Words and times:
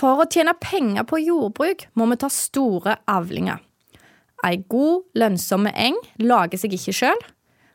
For 0.00 0.22
å 0.22 0.24
tjene 0.32 0.54
penger 0.56 1.04
på 1.04 1.18
jordbruk 1.20 1.84
må 2.00 2.06
vi 2.08 2.16
ta 2.22 2.30
store 2.32 2.96
avlinger. 3.10 3.58
Ei 4.48 4.62
god, 4.72 5.04
lønnsomme 5.20 5.74
eng 5.76 5.98
lager 6.24 6.56
seg 6.62 6.72
ikke 6.72 6.94
sjøl, 6.96 7.20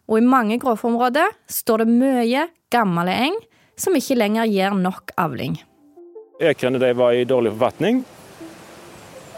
og 0.10 0.18
i 0.18 0.26
mange 0.26 0.58
grovområder 0.62 1.36
står 1.46 1.84
det 1.84 1.92
mye 1.92 2.48
gammel 2.74 3.12
eng 3.14 3.38
som 3.78 3.94
ikke 3.94 4.18
lenger 4.18 4.50
gir 4.50 4.74
nok 4.74 5.14
avling. 5.22 5.60
Ekrene 6.42 6.82
de 6.82 6.90
var 6.98 7.14
i 7.14 7.28
dårlig 7.30 7.54
forfatning, 7.54 8.02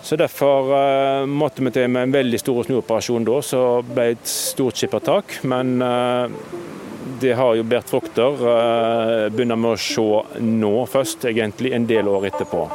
så 0.07 0.15
Derfor 0.15 0.69
uh, 0.71 1.25
måtte 1.27 1.59
vi 1.65 1.71
til 1.75 1.89
med 1.91 2.07
en 2.07 2.13
veldig 2.15 2.39
stor 2.39 2.61
snuoperasjon 2.63 3.25
da, 3.27 3.41
så 3.43 3.63
ble 3.83 4.13
et 4.13 4.29
stort 4.31 4.79
skippertak. 4.79 5.33
Men 5.43 5.81
uh, 5.83 6.31
det 7.21 7.33
har 7.37 7.55
jo 7.55 7.63
båret 7.67 7.89
frukter. 7.89 8.37
Uh, 8.41 9.29
begynner 9.33 9.59
med 9.59 9.75
å 9.75 9.79
se 9.81 10.41
nå 10.43 10.73
først, 10.89 11.25
egentlig, 11.29 11.73
en 11.75 11.87
del 11.89 12.09
år 12.11 12.29
etterpå. 12.31 12.67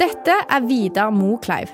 Dette 0.00 0.40
er 0.44 0.64
Vidar 0.68 1.12
Mokleiv. 1.14 1.72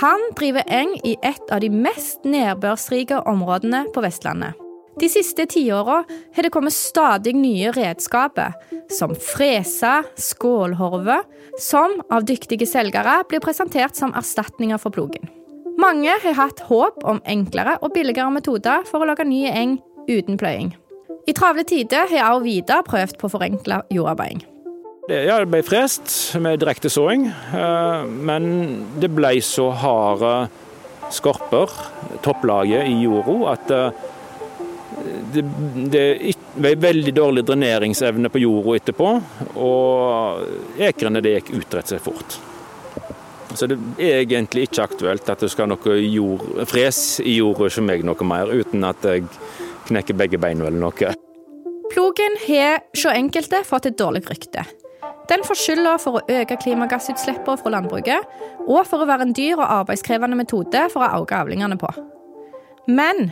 Han 0.00 0.22
driver 0.34 0.66
eng 0.72 0.96
i 1.06 1.14
et 1.22 1.52
av 1.54 1.62
de 1.62 1.70
mest 1.70 2.24
nedbørsrike 2.26 3.20
områdene 3.30 3.84
på 3.94 4.02
Vestlandet. 4.02 4.58
De 4.98 5.08
siste 5.10 5.46
tiåra 5.50 6.02
har 6.06 6.46
det 6.46 6.52
kommet 6.54 6.74
stadig 6.74 7.34
nye 7.34 7.72
redskaper, 7.74 8.54
som 8.90 9.14
frese, 9.18 10.02
skålhorve, 10.18 11.18
som 11.58 11.98
av 12.14 12.26
dyktige 12.26 12.66
selgere 12.70 13.20
blir 13.30 13.42
presentert 13.42 13.98
som 13.98 14.14
erstatninger 14.14 14.78
for 14.82 14.94
plogen. 14.94 15.26
Mange 15.78 16.14
har 16.22 16.38
hatt 16.38 16.62
håp 16.68 17.02
om 17.02 17.18
enklere 17.26 17.74
og 17.82 17.94
billigere 17.96 18.30
metoder 18.30 18.86
for 18.86 19.02
å 19.02 19.10
lage 19.10 19.26
ny 19.26 19.42
eng 19.50 19.80
uten 20.08 20.40
pløying. 20.40 20.74
I 21.24 21.32
travle 21.32 21.64
tider 21.64 22.08
har 22.10 22.18
jeg 22.18 22.38
og 22.38 22.44
Vida 22.44 22.80
prøvd 22.84 23.16
på 23.20 23.30
forenkla 23.32 23.84
jordarbeiding. 23.92 24.44
Det 25.08 25.20
ble 25.52 25.60
frest 25.64 26.34
med 26.40 26.62
direkte 26.62 26.88
såing, 26.88 27.26
eh, 27.28 28.04
men 28.08 28.46
det 29.00 29.10
ble 29.12 29.34
så 29.44 29.68
harde 29.76 30.32
skorper, 31.12 31.72
topplaget 32.24 32.88
i 32.88 33.02
jorda, 33.02 33.34
at 33.52 33.74
eh, 33.76 34.06
det, 35.34 35.44
det 35.92 36.04
ble 36.56 36.72
veldig 36.80 37.12
dårlig 37.16 37.44
dreneringsevne 37.44 38.30
på 38.32 38.40
jorda 38.46 38.78
etterpå, 38.80 39.10
og 39.60 40.80
ekrene 40.88 41.20
det 41.24 41.36
gikk 41.38 41.52
utrett 41.60 41.92
seg 41.92 42.00
fort. 42.04 42.38
Så 43.54 43.68
det 43.70 43.76
er 44.02 44.24
egentlig 44.24 44.66
ikke 44.66 44.88
aktuelt 44.88 45.28
at 45.30 45.44
det 45.44 45.52
skal 45.52 45.68
noe 45.70 45.98
jord, 46.00 46.48
fres 46.66 47.20
i 47.20 47.36
jorda 47.38 47.68
som 47.70 47.86
meg 47.86 48.02
noe 48.06 48.26
mer, 48.26 48.50
uten 48.50 48.88
at 48.88 49.04
jeg 49.04 49.28
knekker 49.88 50.16
begge 50.18 50.40
beina 50.40 50.68
eller 50.68 50.80
noe. 50.80 51.12
Plogen 51.92 52.38
har 52.46 52.80
hos 52.94 53.04
enkelte 53.12 53.60
fått 53.66 53.90
et 53.90 53.98
dårlig 54.00 54.24
rykte. 54.30 54.64
Den 55.28 55.44
får 55.44 55.56
skylda 55.56 55.94
for 56.00 56.18
å 56.18 56.24
øke 56.40 56.58
klimagassutslippene 56.60 57.60
fra 57.60 57.72
landbruket, 57.72 58.28
og 58.66 58.84
for 58.88 59.00
å 59.00 59.08
være 59.08 59.28
en 59.28 59.36
dyr 59.36 59.56
og 59.56 59.64
arbeidskrevende 59.64 60.36
metode 60.36 60.86
for 60.92 61.04
å 61.04 61.22
øke 61.22 61.38
avlingene 61.38 61.78
på. 61.80 61.90
Men 62.88 63.30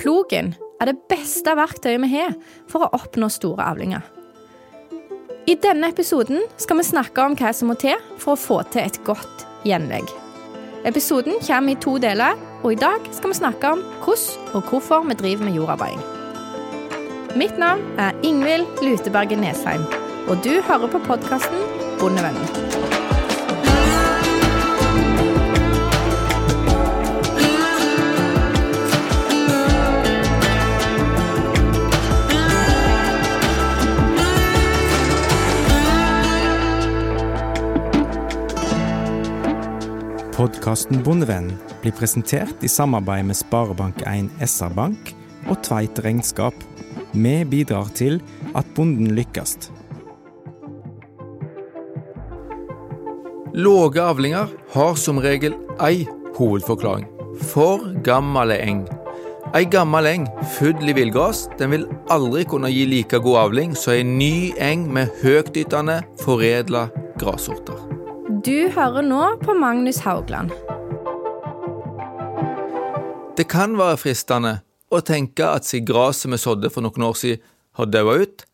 plogen 0.00 0.54
er 0.80 0.90
det 0.90 0.98
beste 1.12 1.52
verktøyet 1.56 2.02
vi 2.04 2.12
har 2.16 2.36
for 2.70 2.86
å 2.86 2.92
oppnå 2.96 3.28
store 3.32 3.68
avlinger. 3.68 4.04
I 5.44 5.58
denne 5.60 5.90
episoden 5.92 6.46
skal 6.56 6.80
vi 6.80 6.88
snakke 6.88 7.24
om 7.24 7.36
hva 7.36 7.52
som 7.52 7.68
må 7.68 7.76
til 7.80 8.00
for 8.16 8.32
å 8.32 8.40
få 8.40 8.62
til 8.72 8.86
et 8.86 9.00
godt 9.04 9.44
gjenlegg. 9.68 10.08
Episoden 10.84 11.32
kommer 11.46 11.72
i 11.72 11.80
to 11.80 11.96
deler, 11.98 12.36
og 12.62 12.72
i 12.72 12.76
dag 12.76 13.06
skal 13.12 13.32
vi 13.32 13.38
snakke 13.38 13.70
om 13.72 13.80
hvordan 14.04 14.52
og 14.54 14.68
hvorfor 14.68 15.06
vi 15.08 15.14
driver 15.14 15.44
med 15.44 15.56
jordarbeiding. 15.56 16.02
Mitt 17.36 17.58
navn 17.58 17.80
er 17.98 18.12
Ingvild 18.22 18.66
Luteberget 18.82 19.40
Nesheim, 19.40 19.88
og 20.28 20.44
du 20.44 20.60
hører 20.68 20.90
på 20.92 21.00
podkasten 21.08 21.64
Bondevennen. 22.00 22.83
Podkasten 40.34 40.98
Bondevenn 41.06 41.52
blir 41.82 41.92
presentert 41.94 42.64
i 42.66 42.68
samarbeid 42.68 43.28
med 43.28 43.36
Sparebank1 43.38 44.32
SR-Bank 44.42 45.12
og 45.46 45.60
Tveit 45.62 46.00
Regnskap. 46.02 46.56
Vi 47.14 47.34
bidrar 47.46 47.92
til 47.94 48.18
at 48.58 48.66
bonden 48.74 49.12
lykkes. 49.14 49.70
Låge 53.54 54.02
avlinger 54.02 54.50
har 54.74 54.98
som 54.98 55.22
regel 55.22 55.54
ei 55.78 56.02
hovedforklaring. 56.34 57.06
For 57.54 57.86
gammel 58.02 58.56
eng. 58.58 58.88
Ei 59.54 59.62
gammel 59.70 60.10
eng 60.16 60.28
full 60.58 60.82
i 60.82 60.98
villgras 60.98 61.46
den 61.62 61.76
vil 61.76 61.86
aldri 62.10 62.42
kunne 62.50 62.74
gi 62.74 62.88
like 62.90 63.22
god 63.22 63.44
avling 63.46 63.78
som 63.78 63.94
ei 63.94 64.02
ny 64.02 64.34
eng 64.58 64.88
med 64.90 65.14
høytytende, 65.22 66.02
foredla 66.26 66.88
grassorter. 67.22 67.83
Du 68.44 68.68
hører 68.68 69.00
nå 69.00 69.22
på 69.40 69.54
Magnus 69.56 70.02
Haugland. 70.04 70.50
Det 73.38 73.46
kan 73.48 73.72
være 73.78 73.96
fristende 74.02 74.52
å 74.92 75.00
tenke 75.00 75.46
at 75.48 75.64
siden 75.64 75.86
gresset 75.88 76.28
vi 76.28 76.38
sådde 76.42 76.68
for 76.74 76.84
noen 76.84 77.06
år 77.08 77.16
siden 77.16 77.40
har 77.80 77.88
daua 77.88 78.18
ut, 78.20 78.44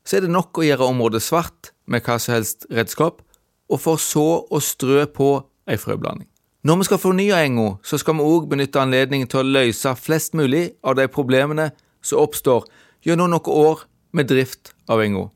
så 0.00 0.16
er 0.16 0.24
det 0.24 0.32
nok 0.32 0.56
å 0.56 0.64
gjøre 0.64 0.88
området 0.88 1.20
svart 1.26 1.74
med 1.84 2.08
hva 2.08 2.16
som 2.16 2.38
helst 2.38 2.64
redskap, 2.72 3.20
og 3.68 3.84
for 3.84 4.00
så 4.00 4.26
å 4.48 4.64
strø 4.64 5.04
på 5.12 5.30
ei 5.68 5.76
frøblanding. 5.76 6.30
Når 6.64 6.80
vi 6.80 6.88
skal 6.88 7.04
fornye 7.04 7.44
enga, 7.44 7.70
så 7.84 8.00
skal 8.00 8.16
vi 8.16 8.24
òg 8.24 8.48
benytte 8.48 8.80
anledningen 8.80 9.28
til 9.28 9.44
å 9.44 9.48
løse 9.60 9.92
flest 10.00 10.32
mulig 10.32 10.70
av 10.80 10.96
de 10.96 11.04
problemene 11.12 11.74
som 12.00 12.24
oppstår 12.24 12.64
gjennom 13.04 13.36
noen 13.36 13.56
år 13.68 13.84
med 14.16 14.32
drift 14.32 14.72
av 14.88 15.04
enga. 15.04 15.28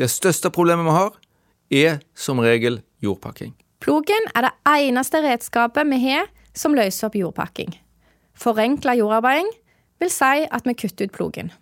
Det 0.00 0.08
største 0.08 0.48
problemet 0.48 0.88
vi 0.88 0.96
har, 1.02 1.18
er 1.70 2.06
som 2.16 2.40
regel 2.40 2.80
jordpakking. 3.04 3.54
Plogen 3.80 4.28
er 4.36 4.48
det 4.48 4.52
eneste 4.68 5.22
redskapet 5.24 5.88
vi 5.88 6.00
har 6.04 6.28
som 6.56 6.74
løser 6.76 7.08
opp 7.08 7.16
jordpakking. 7.16 7.72
Forenkla 8.36 8.94
jordarbeiding 8.98 9.48
vil 10.00 10.12
si 10.12 10.46
at 10.48 10.68
vi 10.68 10.76
kutter 10.76 11.08
ut 11.08 11.16
plogen. 11.16 11.52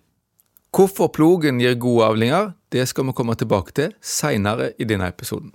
Hvorfor 0.74 1.08
plogen 1.14 1.60
gir 1.62 1.78
gode 1.80 2.06
avlinger, 2.06 2.52
det 2.70 2.84
skal 2.90 3.08
vi 3.08 3.16
komme 3.16 3.34
tilbake 3.38 3.74
til 3.74 3.94
seinere 4.04 4.72
i 4.78 4.86
denne 4.86 5.08
episoden. 5.08 5.50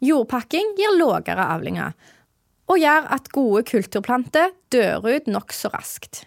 Jordpakking 0.00 0.76
gir 0.78 0.94
lågere 0.96 1.44
avlinger, 1.52 1.92
og 2.70 2.78
gjør 2.78 3.08
at 3.16 3.28
gode 3.34 3.64
kulturplanter 3.68 4.54
dør 4.72 5.08
ut 5.10 5.26
nokså 5.28 5.72
raskt. 5.74 6.24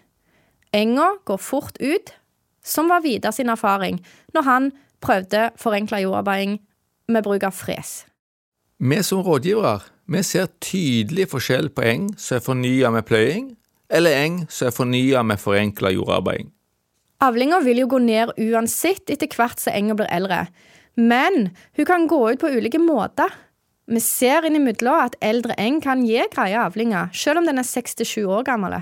Enga 0.74 1.14
går 1.24 1.40
fort 1.40 1.78
ut, 1.80 2.12
som 2.62 2.90
var 2.90 3.02
Vidar 3.04 3.32
sin 3.34 3.50
erfaring 3.50 4.00
når 4.34 4.46
han 4.46 4.70
prøvde 5.04 5.50
forenkla 5.60 6.00
jordarbeiding 6.04 6.58
med 7.08 7.24
bruk 7.24 7.46
av 7.48 7.56
fres. 7.56 8.04
Vi 8.78 9.02
som 9.02 9.22
rådgivere 9.22 9.80
vi 10.06 10.20
ser 10.22 10.50
tydelig 10.60 11.30
forskjell 11.32 11.70
på 11.72 11.84
eng 11.86 12.08
som 12.20 12.36
er 12.36 12.44
fornya 12.44 12.90
med 12.92 13.06
pløying, 13.08 13.54
eller 13.88 14.16
eng 14.20 14.42
som 14.52 14.68
er 14.68 14.74
fornya 14.76 15.22
med 15.24 15.40
forenkla 15.40 15.92
jordarbeiding. 15.94 16.50
Avlinga 17.24 17.62
vil 17.64 17.84
jo 17.84 17.88
gå 17.94 18.00
ned 18.04 18.34
uansett 18.36 19.08
etter 19.12 19.30
hvert 19.32 19.62
som 19.62 19.72
enga 19.72 19.96
blir 19.96 20.10
eldre, 20.12 20.42
men 21.00 21.54
hun 21.78 21.88
kan 21.88 22.08
gå 22.10 22.20
ut 22.34 22.42
på 22.42 22.50
ulike 22.52 22.80
måter. 22.82 23.32
Vi 23.88 24.00
ser 24.00 24.44
innimellom 24.44 25.06
at 25.06 25.16
eldre 25.24 25.56
eng 25.60 25.80
kan 25.84 26.04
gi 26.04 26.20
greie 26.32 26.58
avlinger, 26.60 27.08
selv 27.16 27.40
om 27.40 27.48
den 27.48 27.60
er 27.60 27.68
6-7 27.68 28.26
år 28.26 28.44
gammel. 28.44 28.76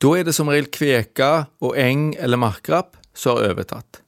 Da 0.00 0.14
er 0.16 0.24
det 0.24 0.34
som 0.36 0.48
regel 0.48 0.70
kveka 0.72 1.32
og 1.64 1.76
eng 1.80 2.14
eller 2.20 2.40
markrapp 2.40 2.96
som 3.12 3.36
har 3.36 3.52
overtatt. 3.52 4.00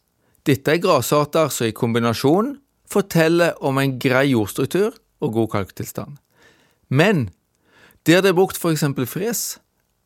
Dette 0.47 0.73
er 0.73 0.81
grasarter 0.81 1.51
som 1.53 1.69
i 1.69 1.77
kombinasjon 1.77 2.55
forteller 2.91 3.57
om 3.65 3.79
en 3.79 3.97
grei 4.01 4.31
jordstruktur 4.33 4.95
og 5.21 5.33
god 5.34 5.51
kalktilstand. 5.55 6.16
Men 6.89 7.28
der 8.07 8.22
det 8.22 8.31
er 8.31 8.39
brukt 8.39 8.59
f.eks. 8.59 8.84
fres, 9.10 9.59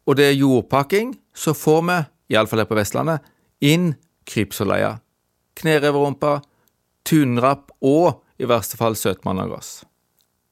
og 0.06 0.16
det 0.16 0.30
er 0.30 0.38
jordpakking, 0.40 1.18
så 1.34 1.52
får 1.52 1.82
vi, 1.88 1.98
iallfall 2.32 2.62
her 2.62 2.70
på 2.70 2.78
Vestlandet, 2.78 3.20
inn 3.60 3.94
krypsoleia, 4.26 4.98
knereverrumpe, 5.60 6.38
tunrapp 7.04 7.70
og 7.84 8.22
i 8.40 8.48
verste 8.48 8.78
fall 8.80 8.96
søtmannagass. 8.96 9.82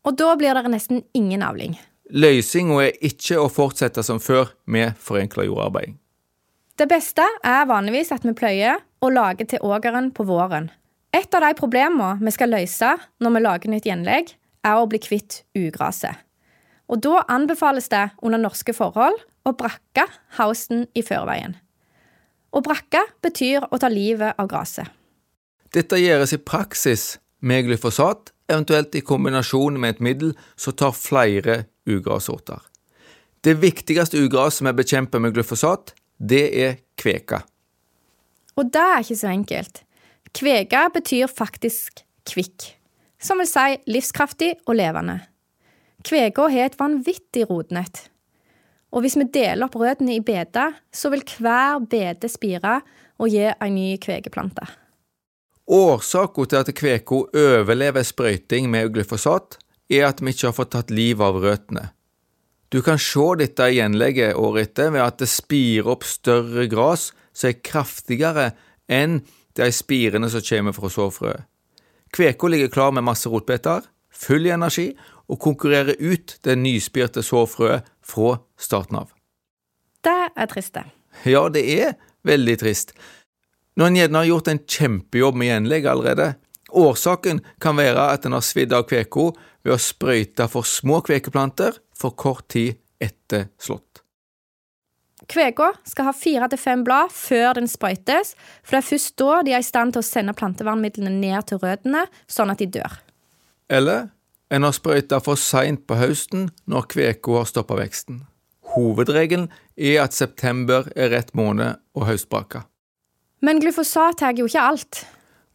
Og 0.05 0.17
da 0.17 0.35
blir 0.37 0.57
det 0.57 0.73
nesten 0.73 1.03
ingen 1.17 1.43
avling. 1.45 1.79
Løsninga 2.09 2.81
er 2.87 3.01
ikke 3.05 3.41
å 3.41 3.49
fortsette 3.53 4.05
som 4.05 4.21
før 4.21 4.53
med 4.65 4.97
forenkla 5.01 5.45
jordarbeid. 5.45 5.97
Det 6.79 6.87
beste 6.89 7.25
er 7.45 7.67
vanligvis 7.69 8.13
at 8.15 8.25
vi 8.25 8.37
pløyer 8.39 8.79
og 9.03 9.13
lager 9.13 9.49
til 9.51 9.65
ågeren 9.67 10.13
på 10.15 10.25
våren, 10.29 10.71
et 11.15 11.35
av 11.35 11.45
de 11.45 11.55
problemene 11.57 12.19
vi 12.21 12.33
skal 12.35 12.53
løse 12.53 12.91
når 13.23 13.35
vi 13.35 13.45
lager 13.45 13.73
nytt 13.73 13.89
gjenlegg, 13.89 14.35
er 14.67 14.77
å 14.77 14.89
bli 14.91 15.01
kvitt 15.01 15.43
ugraset. 15.57 16.17
Og 16.89 17.01
da 17.05 17.23
anbefales 17.31 17.89
det 17.93 18.09
under 18.25 18.41
norske 18.41 18.75
forhold 18.77 19.17
å 19.49 19.55
brakke 19.57 20.07
hausten 20.39 20.87
i 20.97 21.05
førveien. 21.05 21.57
Å 22.49 22.63
brakke 22.65 23.03
betyr 23.25 23.67
å 23.69 23.79
ta 23.81 23.91
livet 23.93 24.39
av 24.41 24.49
gresset. 24.49 24.89
Dette 25.73 26.01
gjøres 26.01 26.33
i 26.33 26.41
praksis 26.41 27.19
med 27.45 27.67
glyfosat, 27.67 28.33
eventuelt 28.49 28.97
i 28.97 29.05
kombinasjon 29.05 29.77
med 29.81 29.97
et 29.97 30.05
middel 30.05 30.33
som 30.57 30.73
tar 30.73 30.97
flere 30.97 31.67
ugrassorter. 31.89 32.63
Det 33.45 33.55
viktigste 33.61 34.21
ugraset 34.25 34.65
vi 34.65 34.73
bekjemper 34.81 35.21
med 35.23 35.37
glyfosat, 35.37 35.93
det 36.19 36.47
er 36.57 36.81
kveka. 36.99 37.43
Og 38.59 38.73
det 38.73 38.83
er 38.83 39.05
ikke 39.05 39.21
så 39.21 39.29
enkelt. 39.31 39.85
Kvega 40.37 40.89
betyr 40.93 41.31
faktisk 41.31 42.03
kvikk, 42.29 42.75
som 43.21 43.41
vil 43.41 43.49
si 43.49 43.79
livskraftig 43.89 44.55
og 44.67 44.77
levende. 44.79 45.21
Kvega 46.07 46.49
har 46.53 46.69
et 46.69 46.79
vanvittig 46.79 47.49
rotnett. 47.51 48.07
Og 48.95 49.05
hvis 49.05 49.19
vi 49.21 49.27
deler 49.33 49.67
opp 49.67 49.77
røttene 49.77 50.17
i 50.17 50.25
beder, 50.25 50.77
så 50.93 51.11
vil 51.13 51.25
hver 51.27 51.81
bede 51.91 52.31
spire 52.31 52.79
og 53.19 53.33
gi 53.33 53.49
ei 53.51 53.71
ny 53.75 53.89
kvegeplante. 54.01 54.65
Årsaken 55.69 56.49
til 56.49 56.63
at 56.63 56.73
kveka 56.73 57.25
overlever 57.37 58.07
sprøyting 58.07 58.71
med 58.73 58.95
glyfosat, 58.95 59.59
er 59.93 60.07
at 60.09 60.23
vi 60.23 60.33
ikke 60.33 60.49
har 60.49 60.57
fått 60.57 60.73
tatt 60.77 60.93
livet 60.93 61.25
av 61.25 61.41
røttene. 61.43 61.89
Du 62.73 62.81
kan 62.85 63.01
se 63.01 63.25
dette 63.41 63.65
i 63.65 63.79
gjenlegget 63.79 64.37
året 64.37 64.69
etter 64.69 64.93
ved 64.93 65.05
at 65.05 65.21
det 65.21 65.31
spirer 65.33 65.89
opp 65.95 66.05
større 66.05 66.67
gras 66.69 67.11
som 67.33 67.49
er 67.49 67.61
kraftigere 67.65 68.51
enn 68.93 69.23
de 69.59 69.69
spirene 69.75 70.31
som 70.33 70.45
kommer 70.45 70.77
fra 70.77 70.91
såfrøet. 70.93 71.47
Kveka 72.15 72.49
ligger 72.49 72.73
klar 72.73 72.95
med 72.97 73.05
masse 73.05 73.29
rotbeter, 73.29 73.85
full 74.13 74.47
i 74.49 74.55
energi, 74.55 74.89
og 75.29 75.41
konkurrerer 75.45 75.99
ut 76.01 76.39
det 76.45 76.57
nyspirte 76.57 77.23
såfrøet 77.23 77.87
fra 78.01 78.39
starten 78.57 79.03
av. 79.03 79.13
Det 80.05 80.19
er 80.33 80.49
trist, 80.49 80.75
det. 80.79 80.87
Ja, 81.29 81.49
det 81.53 81.65
er 81.69 81.97
veldig 82.27 82.57
trist. 82.63 82.95
Når 83.79 83.91
en 83.91 83.99
gjerne 84.01 84.23
har 84.23 84.31
gjort 84.31 84.51
en 84.51 84.63
kjempejobb 84.65 85.39
med 85.39 85.53
gjenlegg 85.53 85.89
allerede. 85.91 86.33
Årsaken 86.69 87.43
kan 87.63 87.79
være 87.79 88.09
at 88.15 88.27
en 88.27 88.37
har 88.37 88.45
svidd 88.45 88.75
av 88.77 88.89
kveka 88.89 89.31
ved 89.65 89.75
å 89.75 89.81
sprøyte 89.81 90.49
for 90.53 90.67
små 90.69 91.01
kvekeplanter 91.07 91.79
for 91.97 92.17
kort 92.19 92.49
tid 92.53 92.81
etter 93.01 93.49
slått. 93.61 93.88
Kvega 95.27 95.73
skal 95.89 96.07
ha 96.09 96.15
fire 96.15 96.47
til 96.53 96.61
fem 96.63 96.85
blad 96.87 97.11
før 97.15 97.59
den 97.59 97.67
sprøytes, 97.71 98.35
for 98.63 98.77
det 98.77 98.83
er 98.83 98.89
først 98.93 99.17
da 99.19 99.41
de 99.43 99.57
er 99.57 99.65
i 99.65 99.67
stand 99.67 99.97
til 99.97 100.05
å 100.05 100.07
sende 100.07 100.37
plantevernmidlene 100.39 101.11
ned 101.11 101.49
til 101.51 101.61
røttene, 101.63 102.05
sånn 102.31 102.55
at 102.55 102.63
de 102.63 102.71
dør. 102.79 103.01
Eller 103.69 104.09
en 104.55 104.65
har 104.65 104.77
sprøyta 104.77 105.19
for 105.21 105.41
seint 105.41 105.85
på 105.89 105.99
høsten 105.99 106.49
når 106.71 106.89
kveka 106.95 107.41
har 107.41 107.49
stoppa 107.51 107.77
veksten. 107.81 108.23
Hovedregelen 108.75 109.49
er 109.77 110.05
at 110.05 110.17
september 110.17 110.89
er 110.97 111.13
rett 111.13 111.35
måned 111.37 111.81
å 111.97 112.07
høstbrake. 112.09 112.63
Men 113.45 113.61
glyfosat 113.63 114.19
tar 114.21 114.39
jo 114.39 114.49
ikke 114.49 114.65
alt. 114.71 115.03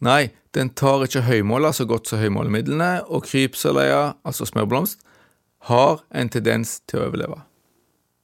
Nei, 0.04 0.33
den 0.56 0.69
tar 0.75 1.06
ikke 1.06 1.24
høymåler 1.25 1.74
så 1.75 1.88
godt 1.89 2.09
som 2.09 2.21
høymålemidlene, 2.21 3.06
og 3.07 3.25
krypseleia, 3.27 4.13
altså 4.27 4.48
smørblomst, 4.50 5.01
har 5.69 6.04
en 6.12 6.30
tendens 6.31 6.81
til 6.89 7.00
å 7.00 7.07
overleve. 7.07 7.39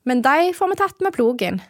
Men 0.03 0.23
de 0.25 0.53
får 0.55 0.71
vi 0.71 0.79
tatt 0.79 1.03
med 1.03 1.15
plogen. 1.15 1.61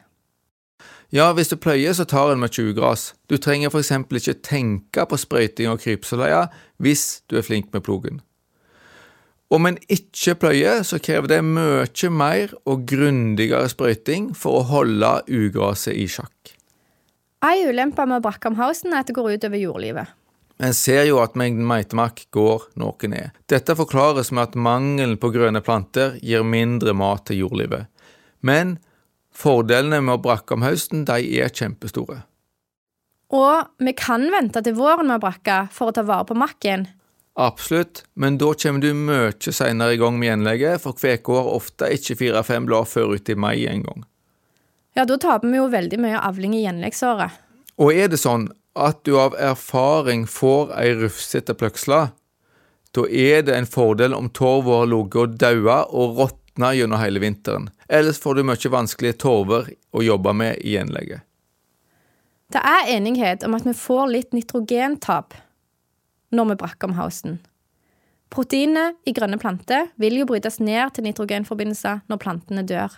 Ja, 1.09 1.31
hvis 1.33 1.49
du 1.49 1.57
pløyer, 1.57 1.93
så 1.97 2.05
tar 2.05 2.31
en 2.31 2.41
mye 2.41 2.65
ugras. 2.69 3.13
Du 3.29 3.39
trenger 3.41 3.73
eksempel 3.73 4.19
ikke 4.19 4.37
tenke 4.45 5.05
på 5.09 5.17
sprøyting 5.17 5.71
og 5.71 5.81
krypseleia 5.81 6.47
hvis 6.77 7.23
du 7.27 7.39
er 7.39 7.45
flink 7.45 7.73
med 7.73 7.81
plogen. 7.83 8.21
Om 9.49 9.65
en 9.65 9.79
ikke 9.89 10.35
pløyer, 10.37 10.83
så 10.85 10.99
krever 11.01 11.31
det 11.31 11.41
mye 11.41 12.11
mer 12.13 12.53
og 12.69 12.85
grundigere 12.85 13.65
sprøyting 13.71 14.35
for 14.37 14.59
å 14.59 14.67
holde 14.69 15.09
ugraset 15.25 15.97
i 15.97 16.05
sjakk. 16.05 16.53
Ei 17.41 17.63
ulempe 17.65 18.05
med 18.05 18.21
Brakkamhausen 18.21 18.93
er 18.93 19.01
at 19.01 19.09
det 19.09 19.15
går 19.17 19.39
utover 19.39 19.57
jordlivet. 19.57 20.13
En 20.59 20.75
ser 20.75 21.05
jo 21.07 21.21
at 21.23 21.37
mengden 21.39 21.63
meitemark 21.65 22.25
går 22.35 22.65
noe 22.77 23.09
ned. 23.09 23.31
Dette 23.47 23.77
forklares 23.79 24.29
med 24.35 24.49
at 24.49 24.57
mangelen 24.59 25.15
på 25.17 25.31
grønne 25.31 25.61
planter 25.63 26.17
gir 26.19 26.43
mindre 26.43 26.93
mat 26.93 27.23
til 27.29 27.45
jordlivet. 27.45 27.87
Men 28.45 28.77
fordelene 29.35 30.01
med 30.03 30.17
å 30.17 30.23
brakke 30.23 30.55
om 30.55 30.65
høsten 30.65 31.05
de 31.07 31.19
er 31.39 31.51
kjempestore. 31.53 32.23
Og 33.29 33.67
vi 33.77 33.93
kan 33.93 34.25
vente 34.33 34.61
til 34.65 34.77
våren 34.77 35.09
med 35.09 35.19
å 35.19 35.25
brakke 35.27 35.67
for 35.73 35.91
å 35.91 35.95
ta 35.95 36.03
vare 36.07 36.25
på 36.29 36.37
makken. 36.37 36.87
Absolutt, 37.39 38.03
men 38.19 38.39
da 38.41 38.51
kommer 38.57 38.81
du 38.83 38.89
mye 38.97 39.53
senere 39.53 39.95
i 39.95 39.99
gang 40.01 40.17
med 40.19 40.31
gjenlegget, 40.31 40.81
for 40.83 40.97
kveka 40.97 41.37
har 41.37 41.51
ofte 41.53 41.87
ikke 41.95 42.17
fire-fem 42.19 42.65
blad 42.67 42.89
før 42.89 43.13
uti 43.15 43.37
mai 43.37 43.63
en 43.69 43.85
gang. 43.85 44.07
Ja, 44.97 45.05
da 45.05 45.15
taper 45.21 45.47
vi 45.47 45.61
jo 45.61 45.69
veldig 45.71 46.01
mye 46.03 46.19
avling 46.19 46.57
i 46.57 46.65
gjenleggsåret. 46.65 47.37
Og 47.79 47.95
er 47.95 48.09
det 48.11 48.19
sånn 48.19 48.49
at 48.75 49.05
du 49.07 49.13
av 49.21 49.37
erfaring 49.39 50.25
får 50.27 50.73
ei 50.81 50.89
rufsete 50.99 51.55
pløksle, 51.55 52.09
da 52.97 53.05
er 53.07 53.45
det 53.45 53.55
en 53.55 53.69
fordel 53.69 54.15
om 54.17 54.31
torva 54.33 54.81
har 54.81 54.89
ligget 54.89 55.21
og 55.21 55.39
daua 55.39 55.83
og 55.93 56.17
råtna 56.19 56.73
gjennom 56.75 56.99
hele 56.99 57.21
vinteren. 57.23 57.69
Ellers 57.89 58.19
får 58.21 58.35
du 58.35 58.45
mye 58.45 58.71
vanskelige 58.71 59.17
torver 59.23 59.71
å 59.91 60.03
jobbe 60.05 60.33
med 60.37 60.61
i 60.61 60.75
gjenlegget. 60.75 61.25
Det 62.49 62.61
er 62.65 62.89
enighet 62.95 63.43
om 63.45 63.55
at 63.57 63.65
vi 63.65 63.75
får 63.77 64.09
litt 64.09 64.33
nitrogentap 64.33 65.35
når 66.33 66.51
vi 66.51 66.57
brakker 66.61 66.89
om 66.89 66.97
hausten. 66.97 67.39
Proteinet 68.29 68.97
i 69.09 69.13
grønne 69.13 69.39
planter 69.41 69.89
vil 70.01 70.19
jo 70.19 70.27
brytes 70.29 70.59
ned 70.61 70.93
til 70.93 71.07
nitrogenforbindelser 71.07 72.03
når 72.09 72.21
plantene 72.21 72.65
dør. 72.65 72.93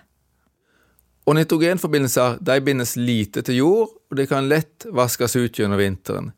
Og 1.27 1.37
nitrogenforbindelser 1.37 2.41
de 2.43 2.57
bindes 2.65 2.97
lite 2.99 3.43
til 3.47 3.61
jord, 3.61 3.93
og 4.11 4.17
de 4.19 4.25
kan 4.27 4.49
lett 4.51 4.87
vaskes 4.91 5.37
ut 5.37 5.59
gjennom 5.59 5.79
vinteren. 5.79 6.31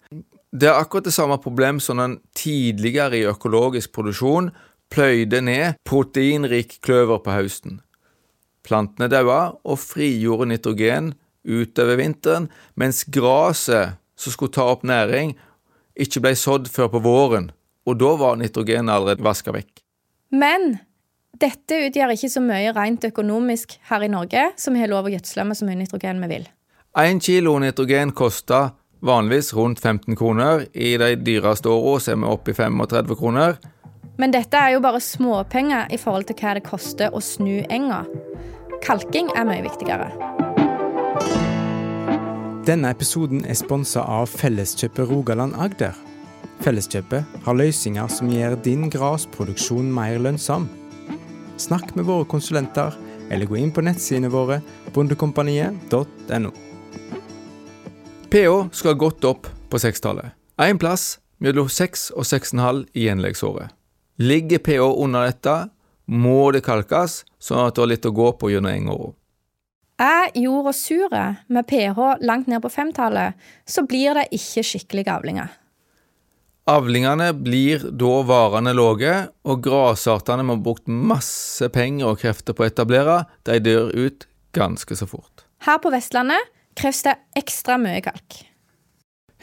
Det 0.54 0.70
er 0.70 0.78
akkurat 0.78 1.08
det 1.08 1.16
samme 1.16 1.40
problem 1.42 1.80
som 1.82 1.98
den 1.98 2.20
tidligere 2.38 3.18
i 3.18 3.26
økologisk 3.30 3.94
produksjon 3.96 4.52
pløyde 4.94 5.42
ned 5.42 5.80
proteinrik 5.90 6.78
kløver 6.86 7.24
på 7.26 7.34
høsten. 7.34 7.80
Plantene 8.64 9.10
daua 9.12 9.54
og 9.68 9.80
frigjorde 9.82 10.48
nitrogen 10.52 11.12
utover 11.44 12.00
vinteren, 12.00 12.48
mens 12.80 13.04
gresset 13.12 14.00
som 14.16 14.36
skulle 14.36 14.54
ta 14.56 14.70
opp 14.72 14.86
næring, 14.88 15.36
ikke 16.00 16.24
ble 16.24 16.34
sådd 16.40 16.70
før 16.72 16.90
på 16.94 17.04
våren, 17.04 17.52
og 17.86 18.00
da 18.00 18.14
var 18.18 18.40
nitrogenet 18.40 18.94
allerede 18.94 19.26
vaska 19.26 19.54
vekk. 19.54 19.84
Men 20.34 20.78
dette 21.42 21.82
utgjør 21.88 22.14
ikke 22.16 22.32
så 22.32 22.42
mye 22.46 22.72
rent 22.76 23.06
økonomisk 23.10 23.76
her 23.90 24.06
i 24.06 24.12
Norge, 24.12 24.48
som 24.58 24.78
har 24.80 24.92
lov 24.92 25.10
å 25.10 25.14
gjødsle 25.14 25.46
med 25.50 25.60
så 25.60 25.68
mye 25.68 25.82
nitrogen 25.82 26.24
vi 26.24 26.32
vil. 26.32 26.48
Én 26.98 27.20
kilo 27.22 27.58
nitrogen 27.60 28.14
koster 28.16 28.72
vanligvis 29.04 29.54
rundt 29.58 29.82
15 29.82 30.16
kroner. 30.16 30.68
I 30.74 30.96
de 31.02 31.16
dyreste 31.20 31.70
årene 31.70 32.14
er 32.14 32.22
vi 32.22 32.32
oppe 32.32 32.54
i 32.54 32.58
35 32.58 33.18
kroner. 33.20 33.58
Men 34.18 34.34
dette 34.34 34.58
er 34.58 34.76
jo 34.76 34.84
bare 34.84 35.02
småpenger 35.02 35.90
i 35.94 35.98
forhold 35.98 36.30
til 36.30 36.38
hva 36.38 36.54
det 36.54 36.68
koster 36.68 37.14
å 37.14 37.22
snu 37.22 37.64
enga. 37.66 38.04
Kalking 38.84 39.30
er 39.32 39.46
mye 39.48 39.64
viktigere. 39.64 40.10
Denne 42.68 42.90
episoden 42.92 43.46
er 43.48 43.56
sponsa 43.56 44.04
av 44.08 44.28
Felleskjøpet 44.32 45.08
Rogaland 45.08 45.56
Agder. 45.60 45.96
Felleskjøpet 46.64 47.40
har 47.46 47.58
løsninger 47.60 48.12
som 48.12 48.32
gjør 48.32 48.58
din 48.64 48.90
grasproduksjon 48.92 49.88
mer 49.92 50.20
lønnsom. 50.20 50.68
Snakk 51.60 51.94
med 51.96 52.08
våre 52.10 52.28
konsulenter, 52.28 52.96
eller 53.32 53.48
gå 53.48 53.60
inn 53.62 53.72
på 53.72 53.84
nettsidene 53.84 54.32
våre 54.32 54.60
bondekompaniet.no. 54.96 56.52
pH 58.34 58.58
skal 58.76 59.00
godt 59.00 59.28
opp 59.30 59.48
på 59.72 59.80
6-tallet. 59.80 60.36
Én 60.60 60.80
plass 60.80 61.22
mellom 61.40 61.72
6 61.72 62.12
og 62.18 62.28
6,5 62.28 62.84
i 62.94 63.08
gjenleggsåret. 63.08 63.72
Ligger 64.20 64.60
pH 64.60 64.92
under 64.92 65.32
dette, 65.32 65.56
må 66.14 66.52
det 66.54 66.64
kalkes, 66.66 67.24
sånn 67.42 67.66
at 67.66 67.76
du 67.76 67.84
har 67.84 67.92
litt 67.92 68.06
å 68.06 68.14
gå 68.14 68.30
på 68.38 68.54
gjennom 68.54 68.72
engåra. 68.72 69.12
Er 70.04 70.32
jorda 70.38 70.74
sure 70.74 71.24
med 71.54 71.68
pH 71.70 72.24
langt 72.26 72.48
ned 72.50 72.64
på 72.64 72.72
femtallet, 72.74 73.38
så 73.66 73.86
blir 73.86 74.18
det 74.18 74.30
ikke 74.36 74.64
skikkelige 74.66 75.14
avlinger. 75.14 75.52
Avlingene 76.70 77.34
blir 77.36 77.82
da 77.92 78.14
varende 78.24 78.72
lave, 78.76 79.14
og 79.44 79.60
grasartene 79.66 80.46
må 80.48 80.56
ha 80.56 80.64
brukt 80.64 80.88
masse 80.88 81.68
penger 81.76 82.14
og 82.14 82.22
krefter 82.22 82.56
på 82.56 82.64
å 82.64 82.70
etablere. 82.70 83.18
De 83.44 83.60
dør 83.60 83.92
ut 83.92 84.26
ganske 84.56 84.96
så 84.96 85.08
fort. 85.10 85.44
Her 85.68 85.82
på 85.84 85.92
Vestlandet 85.92 86.52
kreves 86.80 87.04
det 87.04 87.18
ekstra 87.40 87.76
mye 87.82 88.00
kalk. 88.06 88.40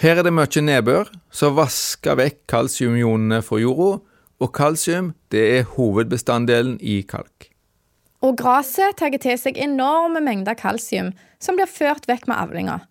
Her 0.00 0.16
er 0.16 0.24
det 0.24 0.32
mye 0.32 0.64
nedbør, 0.64 1.10
som 1.28 1.58
vasker 1.58 2.16
vekk 2.16 2.38
kalsiumionene 2.48 3.42
fra 3.44 3.60
jorda, 3.60 4.00
og 4.40 4.52
kalsium 4.56 5.12
det 5.32 5.44
er 5.58 5.70
hovedbestanddelen 5.76 6.78
i 6.80 7.00
kalk. 7.08 7.50
Og 8.20 8.36
gresset 8.40 8.98
tar 9.00 9.14
til 9.16 9.38
seg 9.40 9.56
enorme 9.60 10.20
mengder 10.24 10.56
kalsium, 10.58 11.14
som 11.40 11.56
blir 11.56 11.68
ført 11.70 12.08
vekk 12.08 12.26
med 12.28 12.36
avlinger. 12.36 12.84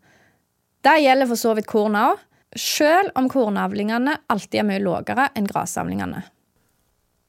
Det 0.86 0.96
gjelder 1.04 1.30
for 1.30 1.42
så 1.42 1.54
vidt 1.58 1.70
korn 1.70 1.98
òg, 2.00 2.18
selv 2.58 3.14
om 3.20 3.28
kornavlingene 3.30 4.16
alltid 4.32 4.64
er 4.64 4.66
mye 4.66 4.82
lavere 4.82 5.28
enn 5.38 5.50
grasavlingene. 5.50 6.24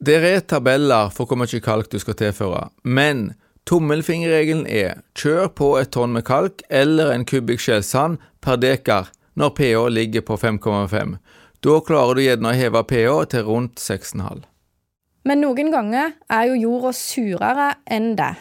Det 0.01 0.17
er 0.17 0.41
tabeller 0.49 1.11
for 1.13 1.29
hvor 1.29 1.37
mye 1.37 1.61
kalk 1.61 1.91
du 1.93 1.99
skal 2.01 2.17
tilføre, 2.17 2.69
men 2.85 3.35
tommelfingerregelen 3.69 4.65
er 4.65 5.03
kjør 5.19 5.51
på 5.53 5.75
et 5.77 5.93
tonn 5.93 6.15
med 6.17 6.25
kalk 6.25 6.65
eller 6.71 7.13
en 7.13 7.27
kubikk 7.29 7.61
skjellsand 7.61 8.17
per 8.41 8.57
dekar 8.57 9.11
når 9.37 9.53
pH 9.59 9.83
ligger 9.93 10.25
på 10.25 10.39
5,5. 10.41 11.19
Da 11.61 11.75
klarer 11.85 12.17
du 12.17 12.23
gjerne 12.25 12.49
å 12.49 12.57
heve 12.57 12.81
pH 12.89 13.17
til 13.35 13.43
rundt 13.45 13.81
6,5. 13.83 14.47
Men 15.29 15.43
noen 15.45 15.69
ganger 15.69 16.15
er 16.33 16.47
jo 16.49 16.55
jorda 16.57 16.93
surere 16.97 17.67
enn 17.85 18.15
det. 18.17 18.33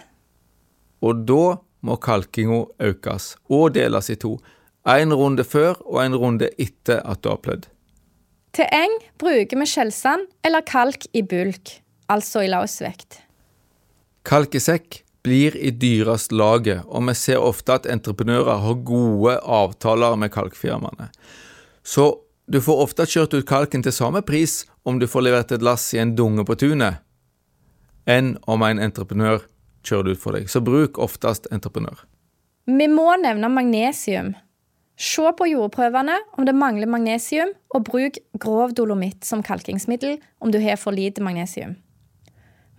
Og 1.04 1.26
da 1.28 1.58
må 1.84 1.98
kalkinga 2.00 2.62
økes 2.80 3.34
og 3.52 3.74
deles 3.76 4.08
i 4.14 4.16
to. 4.20 4.38
En 4.88 5.12
runde 5.12 5.44
før 5.44 5.76
og 5.84 6.00
en 6.06 6.16
runde 6.16 6.48
etter 6.56 7.02
at 7.04 7.20
du 7.20 7.28
har 7.34 7.42
plødd. 7.44 7.68
Til 8.56 8.72
eng 8.72 8.96
bruker 9.20 9.60
vi 9.60 9.68
skjellsand 9.68 10.24
eller 10.48 10.64
kalk 10.66 11.04
i 11.12 11.22
bulk, 11.22 11.76
altså 12.08 12.46
i 12.48 12.50
lausvekt. 12.50 13.20
Kalk 14.24 14.56
i 14.56 14.64
sekk 14.64 15.02
blir 15.28 15.60
i 15.60 15.74
dyrest 15.76 16.32
laget, 16.32 16.88
og 16.88 17.04
vi 17.12 17.20
ser 17.20 17.44
ofte 17.44 17.76
at 17.76 17.92
entreprenører 17.92 18.64
har 18.64 18.82
gode 18.88 19.36
avtaler 19.44 20.16
med 20.16 20.32
kalkfirmaene. 20.32 21.12
Så 21.84 22.08
du 22.50 22.58
får 22.62 22.82
ofte 22.82 23.06
kjørt 23.06 23.36
ut 23.38 23.46
kalken 23.46 23.84
til 23.86 23.94
samme 23.94 24.24
pris 24.25 24.63
om 24.88 24.98
du 24.98 25.06
får 25.08 25.27
levert 25.27 25.51
et 25.53 25.63
lass 25.65 25.86
i 25.94 26.01
en 26.01 26.15
dunge 26.18 26.41
på 26.48 26.58
tunet, 26.58 26.98
enn 28.10 28.38
om 28.50 28.63
en 28.65 28.82
entreprenør 28.82 29.44
kjører 29.86 30.08
det 30.08 30.15
ut 30.18 30.24
for 30.24 30.38
deg. 30.38 30.50
Så 30.50 30.62
bruk 30.65 30.98
oftest 30.98 31.46
entreprenør. 31.53 32.01
Vi 32.65 32.88
må 32.89 33.06
nevne 33.22 33.51
magnesium. 33.53 34.34
Se 35.00 35.29
på 35.38 35.48
jordprøvene 35.48 36.18
om 36.38 36.48
det 36.48 36.58
mangler 36.58 36.89
magnesium, 36.89 37.53
og 37.70 37.86
bruk 37.88 38.18
grov 38.41 38.74
dolomitt 38.75 39.24
som 39.25 39.46
kalkingsmiddel 39.46 40.18
om 40.41 40.51
du 40.51 40.58
har 40.60 40.82
for 40.82 40.91
lite 40.91 41.24
magnesium. 41.24 41.77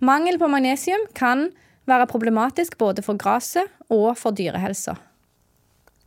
Mangel 0.03 0.37
på 0.41 0.49
magnesium 0.51 1.07
kan 1.15 1.47
være 1.89 2.09
problematisk 2.11 2.77
både 2.77 3.01
for 3.05 3.17
gresset 3.17 3.71
og 3.89 4.13
for 4.19 4.35
dyrehelsa. 4.35 4.97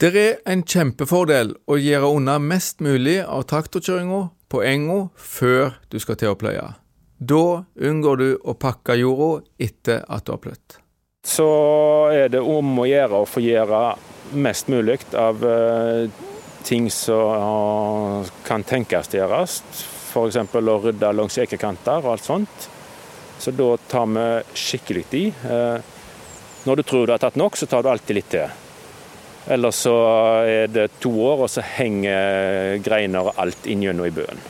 Det 0.03 0.11
er 0.19 0.41
en 0.51 0.65
kjempefordel 0.67 1.53
å 1.71 1.77
gjøre 1.79 2.09
unna 2.17 2.41
mest 2.43 2.81
mulig 2.83 3.21
av 3.23 3.45
traktorkjøringa 3.47 4.25
på 4.51 4.63
enga 4.67 4.97
før 5.15 5.77
du 5.93 6.01
skal 6.03 6.19
til 6.19 6.33
å 6.33 6.39
pløye. 6.39 6.65
Da 7.23 7.63
unngår 7.79 8.19
du 8.19 8.27
å 8.43 8.57
pakke 8.59 8.97
jorda 8.99 9.45
etter 9.63 10.03
at 10.11 10.27
du 10.27 10.33
har 10.35 10.41
pløtt. 10.43 10.81
Så 11.25 11.47
er 12.11 12.33
det 12.35 12.43
om 12.43 12.73
å 12.83 12.89
gjøre 12.91 13.23
å 13.23 13.29
få 13.29 13.45
gjøre 13.45 13.85
mest 14.35 14.67
mulig 14.73 14.99
av 15.15 15.47
eh, 15.47 16.11
ting 16.67 16.91
som 16.91 18.27
kan 18.45 18.67
tenkes 18.67 19.15
gjøres. 19.15 19.61
F.eks. 20.11 20.43
å 20.43 20.77
rydde 20.89 21.15
langs 21.15 21.39
ekekanter 21.39 22.03
og 22.03 22.17
alt 22.17 22.27
sånt. 22.27 22.69
Så 23.39 23.55
da 23.55 23.71
tar 23.89 24.11
vi 24.11 24.27
skikkelig 24.59 25.07
i. 25.23 25.25
Eh, 25.31 25.95
når 26.67 26.83
du 26.83 26.87
tror 26.91 27.07
du 27.07 27.15
har 27.15 27.23
tatt 27.23 27.39
nok, 27.39 27.55
så 27.55 27.71
tar 27.71 27.87
du 27.87 27.95
alltid 27.95 28.19
litt 28.19 28.31
til. 28.35 28.64
Eller 29.47 29.71
så 29.77 29.95
er 30.49 30.71
det 30.73 30.89
to 31.05 31.13
år, 31.21 31.45
og 31.45 31.51
så 31.53 31.65
henger 31.65 32.79
greiner 32.85 33.29
og 33.29 33.41
alt 33.41 33.67
inngjennom 33.69 34.09
i 34.09 34.15
bøen. 34.15 34.41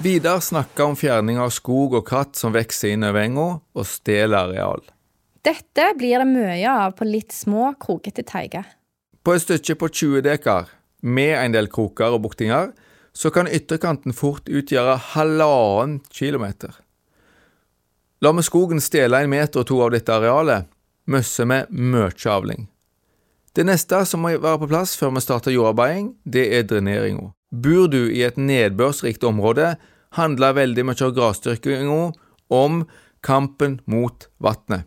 Vidar 0.00 0.40
snakker 0.44 0.90
om 0.90 0.96
fjerning 0.96 1.38
av 1.40 1.52
skog 1.56 1.94
og 1.96 2.04
kratt 2.08 2.36
som 2.36 2.52
vokser 2.52 2.92
inn 2.92 3.04
over 3.06 3.22
enga 3.22 3.46
og 3.56 3.88
stjeler 3.88 4.50
areal. 4.50 4.82
Dette 5.46 5.92
blir 5.96 6.20
det 6.20 6.28
mye 6.28 6.72
av 6.72 6.96
på 6.98 7.06
litt 7.08 7.32
små, 7.32 7.70
krokete 7.80 8.24
teiger. 8.26 8.66
På 9.24 9.36
et 9.36 9.44
stykke 9.44 9.76
på 9.80 9.88
20 9.92 10.24
dekar, 10.26 10.68
med 11.00 11.36
en 11.38 11.54
del 11.54 11.70
kroker 11.72 12.16
og 12.16 12.24
buktinger, 12.26 12.72
så 13.16 13.30
kan 13.32 13.48
ytterkanten 13.48 14.12
fort 14.16 14.48
utgjøre 14.48 14.98
halvannen 15.14 16.02
kilometer. 16.12 16.74
La 18.20 18.32
vi 18.36 18.44
skogen 18.44 18.80
stjele 18.80 19.22
en 19.22 19.32
meter 19.32 19.62
og 19.62 19.68
to 19.70 19.80
av 19.84 19.92
dette 19.94 20.12
arealet, 20.12 20.68
mister 21.08 21.48
vi 21.48 21.62
mye 21.94 22.12
avling. 22.32 22.66
Det 23.56 23.64
neste 23.64 24.02
som 24.04 24.20
må 24.20 24.34
være 24.36 24.60
på 24.60 24.68
plass 24.68 24.92
før 25.00 25.14
vi 25.16 25.24
starter 25.24 25.54
jordarbeiding, 25.54 26.10
det 26.28 26.44
er 26.52 26.66
dreneringa. 26.68 27.30
Bor 27.50 27.86
du 27.88 28.02
i 28.12 28.20
et 28.26 28.36
nedbørsrikt 28.36 29.24
område, 29.24 29.76
handler 30.16 30.58
veldig 30.58 30.84
mye 30.84 31.06
av 31.06 31.14
grasdyrkinga 31.16 32.02
om 32.52 32.84
kampen 33.24 33.80
mot 33.88 34.28
vannet 34.44 34.84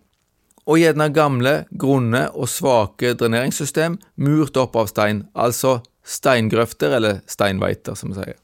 og 0.69 0.77
gjerne 0.77 1.09
gamle, 1.13 1.53
grunne 1.81 2.27
og 2.37 2.49
svake 2.51 3.15
dreneringssystem 3.17 3.97
murt 4.21 4.57
opp 4.61 4.77
av 4.77 4.91
stein, 4.91 5.23
altså 5.33 5.79
steingrøfter 6.05 6.93
eller 6.99 7.23
steinveiter, 7.29 7.97
som 7.97 8.13
vi 8.13 8.19
sier. 8.19 8.37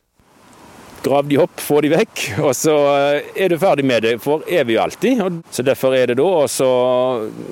Grav 1.05 1.27
de 1.29 1.37
opp, 1.37 1.61
få 1.61 1.83
de 1.85 1.91
vekk, 1.93 2.21
og 2.41 2.55
så 2.57 2.73
eh, 2.95 3.27
er 3.45 3.53
du 3.53 3.59
ferdig 3.61 3.85
med 3.85 4.07
det 4.07 4.15
for 4.23 4.41
evig 4.49 4.79
og 4.79 4.87
alltid. 4.87 5.21
Så 5.53 5.65
Derfor 5.65 5.93
er 5.93 6.09
det 6.09 6.17
da 6.17 6.25
å 6.25 6.47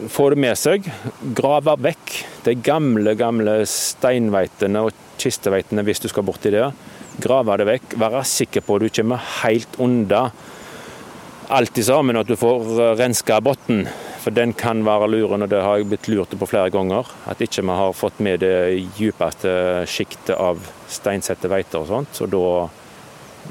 få 0.10 0.30
det 0.34 0.42
med 0.42 0.58
seg, 0.58 0.90
grave 1.38 1.78
vekk 1.86 2.16
de 2.46 2.56
gamle, 2.60 3.16
gamle 3.20 3.62
steinveitene 3.70 4.84
og 4.84 5.04
kisteveitene 5.22 5.86
hvis 5.86 6.04
du 6.04 6.10
skal 6.12 6.26
borti 6.28 6.52
det. 6.54 6.66
Grave 7.24 7.58
det 7.62 7.70
vekk, 7.70 7.96
være 8.02 8.24
sikker 8.28 8.66
på 8.66 8.78
at 8.78 8.86
du 8.86 8.94
kommer 9.02 9.32
helt 9.44 9.80
unna 9.82 10.26
alt 11.54 11.78
sammen, 11.86 12.18
at 12.18 12.28
du 12.28 12.36
får 12.40 12.74
eh, 12.80 12.96
renska 13.00 13.40
bunnen. 13.44 13.88
For 14.24 14.32
den 14.32 14.54
kan 14.56 14.86
være 14.88 15.10
luren, 15.12 15.44
og 15.44 15.50
det 15.52 15.60
har 15.60 15.82
jeg 15.82 15.90
blitt 15.92 16.08
lurt 16.08 16.36
på 16.40 16.48
flere 16.48 16.72
ganger. 16.72 17.10
At 17.28 17.42
ikke 17.44 17.66
vi 17.66 17.76
har 17.76 17.98
fått 17.98 18.22
med 18.24 18.40
det 18.40 18.88
djupeste 18.96 19.84
sjiktet 19.90 20.38
av 20.38 20.64
steinsette 20.88 21.52
veiter 21.52 21.82
og 21.82 21.90
sånt. 21.90 22.14
Så 22.16 22.30
da 22.32 22.70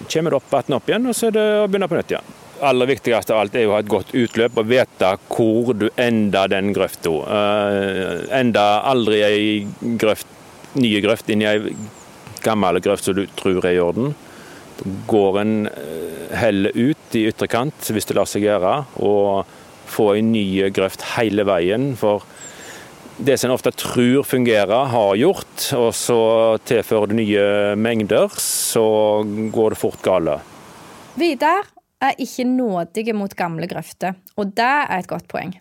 kommer 0.09 0.33
det 0.33 0.41
opp 0.41 0.89
igjen, 0.89 1.11
og 1.11 1.19
så 1.19 1.29
er 1.29 1.37
det 1.37 1.45
å 1.61 1.67
begynne 1.69 1.91
på 1.93 2.01
nytt 2.01 2.15
igjen. 2.17 2.39
Aller 2.63 2.87
viktigste 2.87 3.35
av 3.35 3.43
alt 3.43 3.57
er 3.59 3.67
å 3.67 3.75
ha 3.75 3.81
et 3.83 3.91
godt 3.91 4.13
utløp 4.15 4.61
og 4.61 4.69
vite 4.71 5.09
hvor 5.33 5.73
du 5.75 5.89
ender 6.01 6.51
den 6.53 6.71
grøfta. 6.77 7.11
Uh, 7.11 8.23
enda 8.39 8.67
aldri 8.87 9.23
ei 9.27 9.97
grøft, 9.99 10.29
nye 10.79 11.01
grøft 11.03 11.33
inn 11.33 11.43
i 11.43 11.49
ei 11.51 11.75
gammel 12.43 12.79
grøft 12.83 13.09
som 13.09 13.19
du 13.19 13.25
tror 13.39 13.67
er 13.67 13.77
i 13.77 13.83
orden. 13.83 14.15
Går 15.07 15.37
en 15.39 15.53
eh, 15.69 16.31
heller 16.41 16.75
ut 16.75 17.15
i 17.15 17.27
ytterkant 17.29 17.91
hvis 17.95 18.09
det 18.09 18.17
lar 18.19 18.27
seg 18.27 18.49
gjøre. 18.49 18.73
og 18.99 19.59
får 19.93 20.17
en 20.19 20.33
ny 20.33 20.47
grøft 20.75 21.05
hele 21.17 21.45
veien. 21.49 21.93
For 21.99 22.25
det 23.23 23.39
som 23.39 23.51
en 23.51 23.57
ofte 23.57 23.75
tror 23.77 24.25
fungerer, 24.27 24.89
har 24.93 25.19
gjort, 25.21 25.69
og 25.79 25.91
så 25.97 26.23
tilfører 26.69 27.13
du 27.13 27.19
nye 27.19 27.45
mengder, 27.79 28.33
så 28.41 28.87
går 29.53 29.75
det 29.75 29.83
fort 29.83 30.03
galt. 30.05 30.49
Vidar 31.21 31.72
er 32.03 32.19
ikke 32.21 32.47
nådige 32.49 33.15
mot 33.15 33.35
gamle 33.39 33.69
grøfter, 33.71 34.17
og 34.37 34.55
det 34.57 34.69
er 34.69 34.99
et 34.99 35.11
godt 35.11 35.29
poeng. 35.31 35.55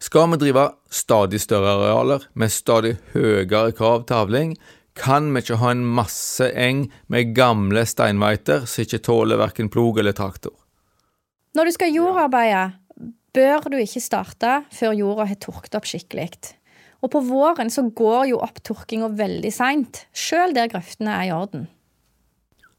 Skal 0.00 0.30
vi 0.32 0.38
drive 0.40 0.64
stadig 0.88 1.42
større 1.42 1.74
arealer 1.76 2.24
med 2.32 2.52
stadig 2.52 2.94
høyere 3.12 3.74
krav 3.76 4.06
til 4.08 4.16
avling, 4.16 4.54
kan 4.96 5.28
vi 5.32 5.42
ikke 5.42 5.60
ha 5.60 5.72
en 5.74 5.84
masse 5.84 6.48
eng 6.56 6.86
med 7.12 7.34
gamle 7.36 7.84
steinveiter 7.86 8.64
som 8.68 8.84
ikke 8.84 9.02
tåler 9.04 9.40
verken 9.40 9.68
plog 9.72 10.00
eller 10.00 10.16
traktor. 10.16 10.54
Når 11.54 11.68
du 11.68 11.74
skal 11.76 11.92
jordarbeide, 11.94 12.64
bør 13.34 13.68
du 13.70 13.76
ikke 13.78 14.02
starte 14.02 14.60
før 14.74 14.96
jorda 14.96 15.28
har 15.30 15.38
tørket 15.42 15.76
opp 15.78 15.88
skikkelig. 15.88 16.56
Og 17.00 17.12
på 17.14 17.22
våren 17.24 17.70
så 17.72 17.86
går 17.96 18.30
jo 18.32 18.40
opptørkinga 18.44 19.12
veldig 19.16 19.52
seint, 19.54 20.04
sjøl 20.12 20.52
der 20.56 20.68
grøftene 20.72 21.14
er 21.16 21.28
i 21.28 21.34
orden. 21.34 21.68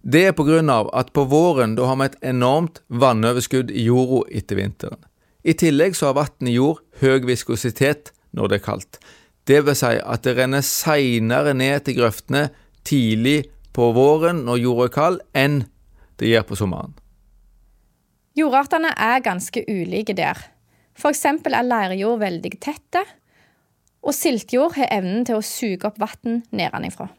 Det 0.02 0.24
er 0.26 0.34
på 0.34 0.46
grunn 0.48 0.70
av 0.74 0.90
at 0.98 1.12
på 1.14 1.28
våren 1.30 1.76
da 1.78 1.86
har 1.86 1.98
vi 2.00 2.08
et 2.10 2.20
enormt 2.34 2.82
vannoverskudd 2.90 3.70
i 3.70 3.86
jorda 3.86 4.24
etter 4.34 4.58
vinteren. 4.58 5.02
I 5.46 5.54
tillegg 5.58 5.96
så 5.98 6.10
har 6.10 6.18
vann 6.18 6.50
i 6.50 6.56
jord 6.56 6.82
høy 7.02 7.22
viskositet 7.26 8.12
når 8.34 8.50
det 8.50 8.60
er 8.60 8.66
kaldt. 8.66 8.98
Det 9.46 9.62
vil 9.66 9.78
si 9.78 9.94
at 9.98 10.26
det 10.26 10.36
renner 10.38 10.66
seinere 10.66 11.54
ned 11.58 11.86
til 11.86 12.00
grøftene 12.02 12.48
tidlig 12.86 13.52
på 13.74 13.92
våren 13.94 14.44
når 14.46 14.64
jorda 14.64 14.90
er 14.90 14.96
kald, 14.96 15.22
enn 15.38 15.62
det 16.18 16.34
gjør 16.34 16.50
på 16.50 16.58
sommeren. 16.60 16.98
Jordartene 18.38 18.94
er 18.96 19.24
ganske 19.26 19.64
ulike 19.68 20.16
der. 20.18 20.38
F.eks. 20.98 21.26
er 21.26 21.64
leirjord 21.66 22.22
veldig 22.22 22.52
tette, 22.62 23.02
og 24.02 24.16
siltjord 24.18 24.78
har 24.78 24.90
evnen 24.98 25.26
til 25.28 25.38
å 25.38 25.46
suge 25.46 25.90
opp 25.90 26.00
vann 26.02 26.42
nedenifra. 26.50 27.10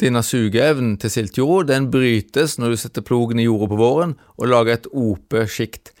Denne 0.00 0.22
sugeevnen 0.24 0.96
til 1.00 1.12
siltjorda 1.12 1.74
den 1.74 1.90
brytes 1.92 2.56
når 2.58 2.72
du 2.72 2.80
setter 2.80 3.04
plogen 3.04 3.40
i 3.42 3.46
jorda 3.46 3.68
på 3.70 3.78
våren 3.80 4.16
og 4.38 4.48
lager 4.48 4.78
et 4.78 4.88
ope-sjikt. 4.88 5.92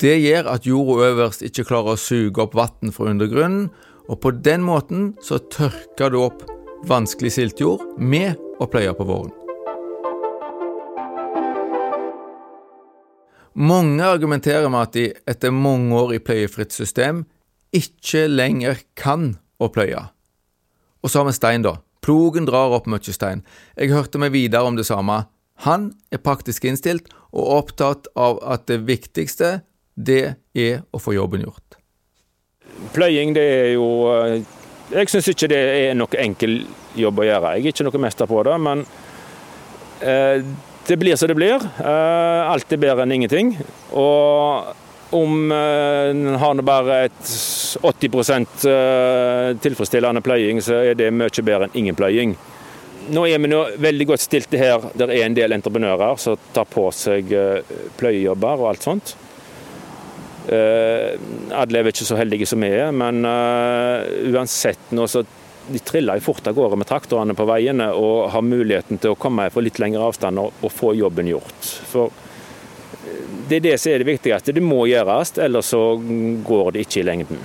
Det 0.00 0.16
gjør 0.18 0.48
at 0.54 0.66
jorda 0.66 1.12
øverst 1.12 1.44
ikke 1.46 1.66
klarer 1.68 1.94
å 1.94 2.00
suge 2.00 2.42
opp 2.42 2.56
vann 2.58 2.94
fra 2.94 3.12
undergrunnen, 3.12 3.68
og 4.08 4.20
på 4.20 4.34
den 4.44 4.64
måten 4.64 5.12
så 5.24 5.38
tørker 5.52 6.12
du 6.12 6.18
opp 6.24 6.42
vanskelig 6.88 7.32
siltjord 7.36 7.84
med 7.96 8.36
å 8.60 8.68
pløye 8.68 8.92
på 8.96 9.06
våren. 9.08 9.32
Mange 13.54 14.02
argumenterer 14.02 14.66
med 14.66 14.88
at 14.88 14.96
de 14.96 15.06
etter 15.30 15.54
mange 15.54 15.94
år 15.94 16.16
i 16.16 16.22
pløyefritt 16.24 16.74
system 16.74 17.22
ikke 17.74 18.26
lenger 18.26 18.80
kan 18.98 19.36
å 19.62 19.70
pløye. 19.70 20.08
Og 21.04 21.12
så 21.12 21.20
har 21.20 21.28
vi 21.28 21.36
stein, 21.36 21.62
da. 21.62 21.76
Plogen 22.04 22.48
drar 22.48 22.74
opp 22.76 22.88
mye 22.90 23.14
stein. 23.14 23.44
Jeg 23.78 23.94
hørte 23.94 24.20
meg 24.20 24.34
videre 24.34 24.68
om 24.68 24.76
det 24.76 24.86
samme. 24.88 25.24
Han 25.64 25.92
er 26.12 26.20
praktisk 26.20 26.66
innstilt 26.68 27.08
og 27.32 27.48
opptatt 27.58 28.10
av 28.18 28.42
at 28.42 28.66
det 28.68 28.82
viktigste, 28.88 29.62
det 29.94 30.36
er 30.58 30.82
å 30.92 31.00
få 31.00 31.14
jobben 31.14 31.44
gjort. 31.46 31.78
Pløying, 32.92 33.32
det 33.36 33.42
er 33.42 33.72
jo 33.76 33.86
Jeg 34.90 35.08
syns 35.08 35.28
ikke 35.30 35.48
det 35.48 35.58
er 35.58 35.94
noe 35.96 36.20
enkel 36.20 36.58
jobb 36.98 37.22
å 37.22 37.24
gjøre. 37.24 37.54
Jeg 37.56 37.64
er 37.64 37.72
ikke 37.72 37.86
noe 37.86 38.02
mester 38.02 38.28
på 38.28 38.42
det, 38.44 38.56
men 38.60 38.82
Eh, 40.04 40.44
det 40.86 40.96
blir 40.96 41.16
som 41.16 41.28
det 41.28 41.36
blir. 41.38 41.60
Eh, 41.80 42.50
alt 42.50 42.72
er 42.72 42.80
bedre 42.80 43.06
enn 43.06 43.14
ingenting. 43.14 43.54
Og 43.96 44.74
om 45.14 45.52
en 45.54 46.34
har 46.40 46.62
bare 46.66 46.98
et 47.06 47.28
80% 47.80 48.66
tilfredsstillende 49.62 50.22
pløying, 50.24 50.62
så 50.64 50.80
er 50.90 50.98
det 50.98 51.12
mye 51.14 51.44
bedre 51.46 51.68
enn 51.68 51.78
ingen 51.82 51.98
pløying. 51.98 52.34
Nå 53.14 53.26
er 53.28 53.38
vi 53.42 53.50
nå 53.52 53.60
veldig 53.84 54.08
godt 54.08 54.24
stilte 54.24 54.58
her. 54.58 54.88
Det 54.96 55.10
er 55.10 55.26
en 55.26 55.36
del 55.36 55.54
entreprenører 55.54 56.18
som 56.20 56.40
tar 56.56 56.66
på 56.70 56.88
seg 56.94 57.30
pløyejobber 58.00 58.64
og 58.64 58.70
alt 58.72 58.86
sånt. 58.86 59.14
Alle 60.48 61.80
er 61.80 61.90
ikke 61.92 62.08
så 62.08 62.18
heldige 62.18 62.48
som 62.48 62.64
vi 62.64 62.72
er, 62.72 62.90
men 62.96 63.24
uansett 63.24 64.92
nå 64.96 65.08
så 65.10 65.24
de 65.68 65.78
triller 65.78 66.20
fort 66.20 66.46
av 66.46 66.54
gårde 66.54 66.76
med 66.76 66.88
traktorene 66.88 67.34
på 67.36 67.46
veiene 67.48 67.88
og 67.96 68.30
har 68.34 68.44
muligheten 68.44 69.00
til 69.00 69.14
å 69.14 69.18
komme 69.18 69.48
fra 69.52 69.64
litt 69.64 69.80
lengre 69.80 70.04
avstand 70.10 70.40
og, 70.42 70.70
få 70.72 70.94
jobben 70.98 71.30
gjort. 71.30 71.70
For 71.88 72.10
eh, 72.10 72.33
det 73.48 73.56
er 73.58 73.64
det 73.64 73.76
som 73.80 73.92
er 73.92 74.02
det 74.02 74.08
viktigste. 74.08 74.54
Det 74.56 74.62
må 74.64 74.84
gjøres, 74.88 75.34
ellers 75.42 75.72
så 75.74 75.82
går 76.46 76.74
det 76.74 76.86
ikke 76.86 77.00
i 77.02 77.06
lengden. 77.08 77.40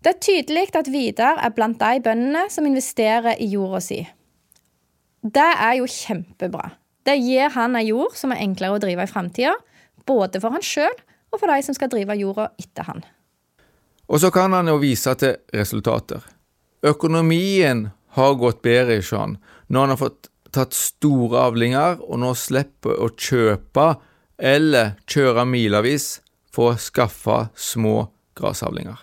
Det 0.00 0.14
er 0.14 0.20
tydelig 0.24 0.70
at 0.76 0.88
Vidar 0.88 1.40
er 1.44 1.52
blant 1.52 1.80
de 1.80 2.00
bøndene 2.04 2.46
som 2.52 2.66
investerer 2.68 3.36
i 3.40 3.50
jorda 3.52 3.80
si. 3.84 4.00
Det 5.20 5.50
er 5.52 5.76
jo 5.80 5.88
kjempebra. 5.88 6.70
Det 7.04 7.16
gir 7.20 7.52
han 7.52 7.76
ei 7.76 7.86
jord 7.90 8.16
som 8.16 8.32
er 8.32 8.40
enklere 8.44 8.76
å 8.76 8.80
drive 8.80 9.04
i 9.04 9.10
framtida, 9.10 9.54
både 10.08 10.40
for 10.40 10.56
han 10.56 10.64
sjøl 10.64 10.92
og 11.30 11.38
for 11.38 11.52
de 11.52 11.60
som 11.64 11.76
skal 11.76 11.92
drive 11.92 12.16
jorda 12.16 12.48
etter 12.60 12.88
han. 12.88 13.04
Og 14.10 14.20
så 14.20 14.32
kan 14.34 14.52
han 14.56 14.68
jo 14.68 14.80
vise 14.82 15.12
til 15.20 15.36
resultater. 15.54 16.24
Økonomien 16.82 17.90
har 18.16 18.38
gått 18.40 18.62
bedre 18.64 18.98
i 18.98 19.04
når 19.68 19.80
han 19.80 19.92
har 19.92 20.00
fått 20.00 20.30
tatt 20.50 20.74
store 20.74 21.44
avlinger 21.46 22.00
og 22.02 22.18
nå 22.18 22.32
slipper 22.34 22.96
å 22.98 23.12
kjøpe 23.14 23.86
eller 24.40 24.96
kjøre 25.10 25.44
milevis 25.46 26.18
for 26.50 26.72
å 26.72 26.80
skaffe 26.80 27.44
små 27.54 28.08
grasavlinger. 28.38 28.98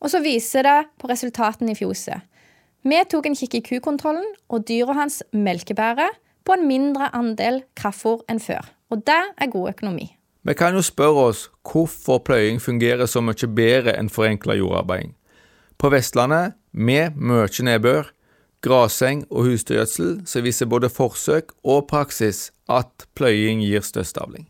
Og 0.00 0.12
så 0.12 0.22
viser 0.24 0.64
det 0.64 0.78
på 0.98 1.10
resultatene 1.10 1.74
i 1.74 1.78
fjoset. 1.78 2.24
Vi 2.82 2.96
tok 3.12 3.28
en 3.28 3.36
kikk 3.36 3.58
i 3.58 3.64
kukontrollen, 3.64 4.24
og 4.48 4.64
dyra 4.68 4.96
hans 4.96 5.20
melkebærer 5.36 6.14
på 6.48 6.56
en 6.56 6.64
mindre 6.68 7.10
andel 7.16 7.60
kraftfôr 7.76 8.24
enn 8.32 8.40
før. 8.40 8.64
Og 8.90 9.04
det 9.04 9.20
er 9.36 9.52
god 9.52 9.74
økonomi. 9.74 10.08
Vi 10.42 10.54
kan 10.56 10.72
jo 10.72 10.80
spørre 10.80 11.26
oss 11.28 11.42
hvorfor 11.68 12.22
pløying 12.24 12.62
fungerer 12.64 13.04
så 13.06 13.20
mye 13.20 13.50
bedre 13.52 13.92
enn 14.00 14.08
forenkla 14.08 14.56
jordarbeiding. 14.56 15.12
På 15.76 15.90
Vestlandet, 15.92 16.56
med 16.72 17.16
mye 17.16 17.64
nedbør, 17.68 18.08
graseng 18.64 19.26
og 19.30 19.50
husdyrgjødsel, 19.50 20.22
så 20.24 20.40
viser 20.40 20.68
både 20.68 20.88
forsøk 20.88 21.52
og 21.64 21.86
praksis 21.92 22.50
at 22.68 23.06
pløying 23.16 23.60
gir 23.64 23.84
størst 23.84 24.16
avling. 24.20 24.48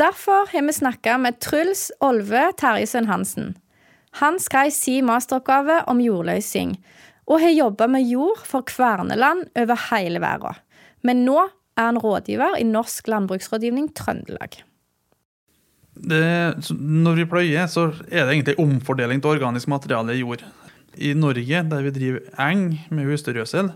Derfor 0.00 0.48
har 0.48 0.64
vi 0.66 0.72
snakka 0.72 1.18
med 1.20 1.40
Truls 1.44 1.90
Olve 2.00 2.46
Terjesøn 2.58 3.10
Hansen. 3.10 3.52
Han 4.22 4.40
skrev 4.40 4.72
sin 4.72 5.06
masteroppgave 5.06 5.82
om 5.92 6.00
jordløsing, 6.00 6.78
og 7.28 7.44
har 7.44 7.52
jobba 7.52 7.86
med 7.86 8.08
jord 8.08 8.40
for 8.48 8.64
kverneland 8.66 9.44
over 9.60 9.84
hele 9.90 10.22
verden. 10.24 10.56
Men 11.04 11.22
nå 11.28 11.38
er 11.44 11.90
han 11.92 12.00
rådgiver 12.00 12.56
i 12.58 12.66
Norsk 12.66 13.12
landbruksrådgivning 13.12 13.92
Trøndelag 13.94 14.62
det, 16.08 16.70
når 16.80 17.18
vi 17.18 17.28
pløyer, 17.28 17.66
så 17.70 17.90
er 18.08 18.26
det 18.26 18.34
egentlig 18.34 18.58
omfordeling 18.62 19.20
til 19.20 19.36
organisk 19.36 19.68
materiale 19.68 20.16
i 20.16 20.22
jord. 20.22 20.44
I 20.96 21.12
Norge, 21.14 21.64
der 21.70 21.82
vi 21.82 21.94
driver 21.94 22.46
eng 22.48 22.80
med 22.90 23.08
husdyrgjødsel, 23.10 23.72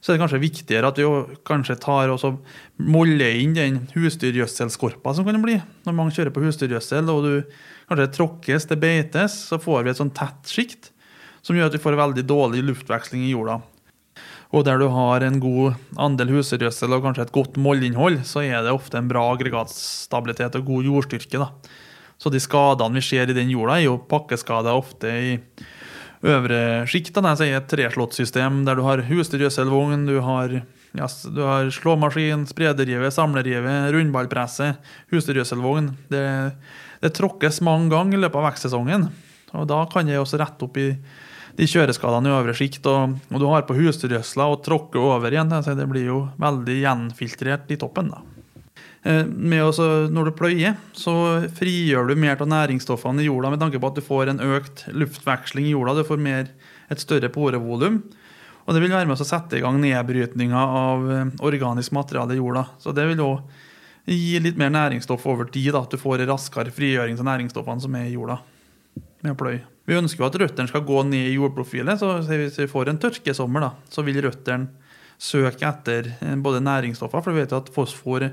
så 0.00 0.10
er 0.10 0.16
det 0.16 0.22
kanskje 0.22 0.40
viktigere 0.40 0.88
at 0.88 0.98
vi 0.98 1.08
kanskje 1.44 1.76
tar 1.80 2.12
og 2.12 2.38
moller 2.80 3.36
inn 3.36 3.52
den 3.56 3.82
husdyrgjødselskorpa 3.92 5.12
som 5.16 5.26
kan 5.26 5.42
bli. 5.44 5.58
Når 5.84 5.96
man 5.96 6.12
kjører 6.14 6.32
på 6.32 6.44
husdyrgjødsel 6.46 7.10
og 7.12 7.26
du 7.26 7.34
kanskje 7.90 8.12
tråkkes 8.16 8.70
det 8.70 8.80
beites, 8.80 9.36
så 9.50 9.60
får 9.60 9.84
vi 9.84 9.92
et 9.92 10.00
sånn 10.00 10.14
tett 10.16 10.48
sjikt 10.48 10.88
som 11.44 11.56
gjør 11.56 11.68
at 11.68 11.76
vi 11.76 11.82
får 11.82 11.98
veldig 12.00 12.24
dårlig 12.28 12.64
luftveksling 12.70 13.26
i 13.26 13.34
jorda. 13.34 13.60
Og 14.50 14.64
der 14.66 14.80
du 14.80 14.88
har 14.90 15.22
en 15.22 15.38
god 15.42 15.76
andel 16.00 16.32
husdyrgjødsel 16.34 16.96
og 16.96 17.04
kanskje 17.04 17.28
et 17.28 17.34
godt 17.36 17.60
mollinnhold, 17.60 18.22
så 18.26 18.42
er 18.42 18.64
det 18.64 18.72
ofte 18.74 18.98
en 18.98 19.10
bra 19.10 19.22
aggregatstabilitet 19.34 20.56
og 20.58 20.66
god 20.72 20.88
jordstyrke. 20.88 21.38
da. 21.38 21.52
Så 22.20 22.32
de 22.32 22.40
skadene 22.42 22.98
vi 22.98 23.04
ser 23.04 23.30
i 23.30 23.36
den 23.36 23.52
jorda, 23.52 23.78
er 23.78 23.86
jo 23.86 24.00
pakkeskader 24.10 24.74
ofte 24.74 25.12
i 25.12 25.36
øvre 26.26 26.60
sjiktene. 26.90 27.32
Altså 27.32 27.48
i 27.48 27.54
et 27.56 27.68
treslåttsystem 27.70 28.62
der 28.66 28.78
du 28.78 28.84
har 28.86 29.04
husdyrgjødselvogn, 29.08 30.06
du 30.08 30.18
har, 30.24 30.60
yes, 30.98 31.22
du 31.32 31.42
har 31.46 31.70
slåmaskin, 31.74 32.46
spredergive, 32.50 33.10
samlerive, 33.14 33.78
rundballpresse, 33.94 34.74
husdyrgjødselvogn. 35.14 35.90
Det, 36.12 36.26
det 37.00 37.14
tråkkes 37.16 37.62
mange 37.66 37.90
ganger 37.94 38.18
i 38.18 38.22
løpet 38.24 38.40
av 38.42 38.48
vekstsesongen. 38.50 39.10
Og 39.56 39.66
da 39.70 39.82
kan 39.90 40.06
det 40.06 40.20
også 40.20 40.38
rette 40.40 40.66
opp 40.66 40.78
i 40.78 40.92
de 41.58 41.66
kjøreskadene 41.68 42.30
i 42.30 42.32
øvre 42.32 42.54
sjikt, 42.56 42.86
og, 42.88 43.16
og, 43.28 43.38
du 43.42 43.46
har 43.50 43.66
på 43.68 43.76
husdyrgjødsla 43.76 44.46
og 44.52 44.62
tråkker 44.64 45.02
over 45.02 45.32
igjen. 45.32 45.50
Altså 45.52 45.74
det 45.76 45.88
blir 45.90 46.06
jo 46.06 46.20
veldig 46.40 46.76
gjenfiltrert 46.84 47.72
i 47.74 47.80
toppen. 47.80 48.12
da. 48.14 48.22
Eh, 49.00 49.24
også, 49.64 50.10
når 50.12 50.28
du 50.28 50.36
pløyer, 50.36 50.76
så 50.92 51.14
frigjør 51.56 52.10
du 52.10 52.18
mer 52.20 52.36
av 52.36 52.50
næringsstoffene 52.52 53.22
i 53.22 53.30
jorda 53.30 53.52
med 53.52 53.62
tanke 53.62 53.80
på 53.80 53.88
at 53.88 53.96
du 53.96 54.04
får 54.04 54.32
en 54.32 54.42
økt 54.44 54.84
luftveksling 54.92 55.70
i 55.70 55.72
jorda. 55.72 55.96
Du 55.96 56.04
får 56.04 56.20
mer, 56.20 56.50
et 56.90 57.00
større 57.00 57.30
porevolum. 57.32 58.02
Og 58.66 58.76
det 58.76 58.82
vil 58.84 58.92
være 58.92 59.08
med 59.08 59.16
å 59.16 59.26
sette 59.26 59.56
i 59.56 59.64
gang 59.64 59.80
nedbrytninga 59.80 60.60
av 60.60 61.10
eh, 61.10 61.32
organisk 61.48 61.96
materiale 61.96 62.36
i 62.36 62.42
jorda. 62.42 62.66
Så 62.82 62.92
det 62.96 63.08
vil 63.08 63.24
òg 63.24 63.40
gi 64.10 64.40
litt 64.42 64.60
mer 64.60 64.72
næringsstoff 64.74 65.24
over 65.30 65.48
tid. 65.48 65.72
Da, 65.72 65.84
at 65.86 65.96
du 65.96 66.00
får 66.00 66.26
raskere 66.28 66.74
frigjøring 66.74 67.16
av 67.18 67.28
næringsstoffene 67.32 67.86
som 67.86 67.96
er 67.96 68.10
i 68.10 68.16
jorda 68.18 68.40
med 69.24 69.32
å 69.32 69.38
pløye. 69.38 69.64
Vi 69.88 69.96
ønsker 69.96 70.22
jo 70.22 70.28
at 70.28 70.38
røttene 70.38 70.70
skal 70.70 70.84
gå 70.86 71.00
ned 71.08 71.32
i 71.32 71.34
jordprofilet. 71.38 71.98
så 71.98 72.20
Hvis 72.20 72.60
vi 72.60 72.68
får 72.70 72.92
en 72.92 73.00
tørkesommer, 73.00 73.64
da, 73.64 73.72
så 73.90 74.04
vil 74.06 74.20
røttene 74.22 74.68
søke 75.20 75.66
etter 75.68 76.12
eh, 76.20 76.36
både 76.40 76.62
næringsstoffer, 76.64 77.24
for 77.24 77.32
vi 77.32 77.42
vet 77.42 77.52
jo 77.52 77.60
at 77.60 77.72
fosfor, 77.74 78.28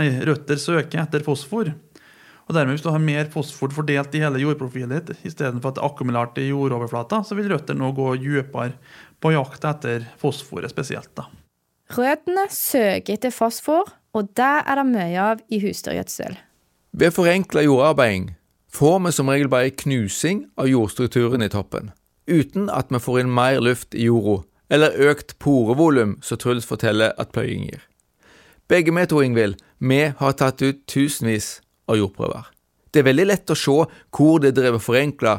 nei, 0.00 0.10
røtter 0.26 0.58
søker 0.60 1.04
etter 1.04 1.24
fosfor. 1.26 1.72
Og 2.50 2.56
dermed 2.56 2.74
Hvis 2.74 2.82
du 2.82 2.90
har 2.90 2.98
mer 2.98 3.28
fosfor 3.30 3.70
fordelt 3.70 4.14
i 4.18 4.24
hele 4.24 4.40
jordprofilet 4.42 5.06
ditt, 5.06 5.20
istedenfor 5.28 5.70
at 5.70 5.76
det 5.76 5.84
er 5.84 5.86
akkumulert 5.86 6.38
i 6.42 6.48
jordoverflata, 6.48 7.22
så 7.22 7.38
vil 7.38 7.52
røttene 7.52 7.78
nå 7.78 7.92
gå 7.94 8.16
dypere 8.18 8.74
på 9.22 9.30
jakt 9.36 9.64
etter 9.70 10.08
fosforet 10.18 10.72
spesielt. 10.72 11.12
da. 11.14 11.28
Røttene 11.94 12.48
søker 12.50 13.14
etter 13.14 13.30
fosfor, 13.30 13.92
og 14.14 14.34
det 14.34 14.50
er 14.66 14.80
det 14.80 14.86
mye 14.90 15.22
av 15.22 15.44
i 15.50 15.60
husdyrgjødsel. 15.62 16.36
Ved 16.92 17.14
forenkla 17.14 17.62
jordarbeiding 17.62 18.32
får 18.70 18.98
vi 19.04 19.12
som 19.14 19.30
regel 19.30 19.50
bare 19.50 19.70
knusing 19.70 20.48
av 20.58 20.66
jordstrukturen 20.70 21.42
i 21.42 21.50
toppen, 21.50 21.92
uten 22.26 22.70
at 22.70 22.90
vi 22.90 22.98
får 22.98 23.20
inn 23.22 23.34
mer 23.34 23.60
luft 23.62 23.94
i 23.94 24.08
jorda, 24.08 24.42
eller 24.70 24.98
økt 25.10 25.36
porevolum, 25.38 26.18
som 26.22 26.38
Truls 26.38 26.66
forteller 26.66 27.14
at 27.18 27.30
pløying 27.34 27.66
gir. 27.70 27.86
Begge 28.70 28.92
vi 28.94 29.02
to, 29.10 29.18
Ingvild, 29.18 29.56
vi 29.78 30.12
har 30.16 30.34
tatt 30.38 30.62
ut 30.62 30.84
tusenvis 30.86 31.56
av 31.90 31.96
jordprøver. 31.98 32.44
Det 32.94 33.00
er 33.00 33.08
veldig 33.08 33.24
lett 33.26 33.50
å 33.50 33.56
se 33.58 33.74
hvor 34.14 34.38
det 34.38 34.52
er 34.52 34.56
drevet 34.60 34.84
forenkla, 34.84 35.32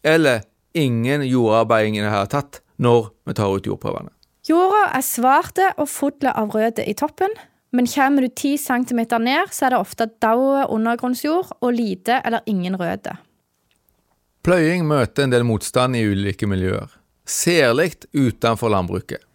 eller 0.00 0.46
ingen 0.72 1.26
jordarbeiding 1.28 1.98
har 2.00 2.24
det 2.24 2.32
tatt, 2.32 2.62
når 2.80 3.10
vi 3.28 3.36
tar 3.36 3.52
ut 3.52 3.68
jordprøvene. 3.68 4.08
Jorda 4.48 4.86
er 4.96 5.04
svarte 5.04 5.68
og 5.76 5.90
full 5.92 6.30
av 6.32 6.56
røde 6.56 6.88
i 6.88 6.96
toppen, 6.96 7.36
men 7.76 7.92
kommer 7.92 8.24
du 8.24 8.30
10 8.32 8.56
cm 8.56 9.04
ned, 9.20 9.52
så 9.52 9.68
er 9.68 9.76
det 9.76 9.84
ofte 9.84 10.08
daue 10.24 10.64
undergrunnsjord 10.72 11.58
og 11.60 11.76
lite 11.76 12.22
eller 12.24 12.40
ingen 12.48 12.80
røde. 12.80 13.18
Pløying 14.48 14.88
møter 14.88 15.28
en 15.28 15.36
del 15.36 15.44
motstand 15.44 15.98
i 15.98 16.06
ulike 16.08 16.48
miljøer, 16.48 16.88
særlig 17.28 17.98
utenfor 18.16 18.72
landbruket. 18.72 19.27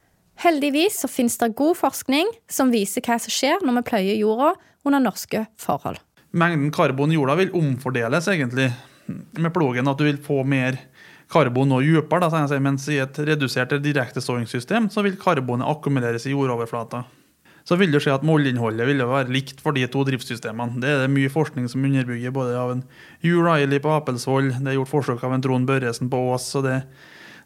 Heldigvis 0.44 1.00
så 1.00 1.08
finnes 1.08 1.38
det 1.40 1.54
god 1.56 1.78
forskning 1.80 2.28
som 2.52 2.72
viser 2.74 3.04
hva 3.06 3.16
som 3.22 3.32
skjer 3.32 3.64
når 3.64 3.78
vi 3.78 3.84
pløyer 3.88 4.20
jorda 4.20 4.50
under 4.84 5.00
norske 5.00 5.46
forhold. 5.62 6.02
Mengden 6.36 6.74
karbon 6.74 7.14
i 7.14 7.16
jorda 7.16 7.38
vil 7.40 7.54
omfordeles 7.56 8.28
egentlig 8.28 8.68
med 9.08 9.54
plogen, 9.56 9.88
at 9.88 10.00
du 10.00 10.04
vil 10.08 10.20
få 10.20 10.42
mer 10.44 10.82
karbon 11.32 11.72
nå 11.72 11.80
dypere, 11.86 12.28
mens 12.60 12.90
i 12.92 13.00
et 13.00 13.20
redusert 13.24 13.76
direkteståingssystem 13.84 14.90
så 14.92 15.04
vil 15.06 15.20
karbonet 15.22 15.70
akkumuleres 15.70 16.28
i 16.28 16.36
jordoverflata 16.36 17.06
så 17.64 17.78
vil 17.80 17.94
det 17.94 18.02
skje 18.04 18.12
at 18.18 18.26
målinnholdet 18.28 18.88
vil 18.90 19.06
være 19.08 19.32
likt 19.32 19.62
for 19.64 19.76
de 19.76 19.86
to 19.88 20.04
driftssystemene. 20.08 20.82
Det 20.84 20.90
er 20.90 21.06
det 21.06 21.14
mye 21.14 21.32
forskning 21.32 21.70
som 21.72 21.86
underbygger, 21.88 22.34
både 22.36 22.58
av 22.60 22.74
en 22.74 22.84
Hugh 23.24 23.40
Riley 23.46 23.80
på 23.84 23.94
Apelsvoll, 23.96 24.52
det 24.58 24.74
er 24.74 24.78
gjort 24.82 24.92
forsøk 24.92 25.24
av 25.24 25.38
en 25.38 25.46
Trond 25.46 25.70
Børresen 25.70 26.12
på 26.12 26.20
Ås, 26.34 26.50
så 26.56 26.64
det, 26.66 26.82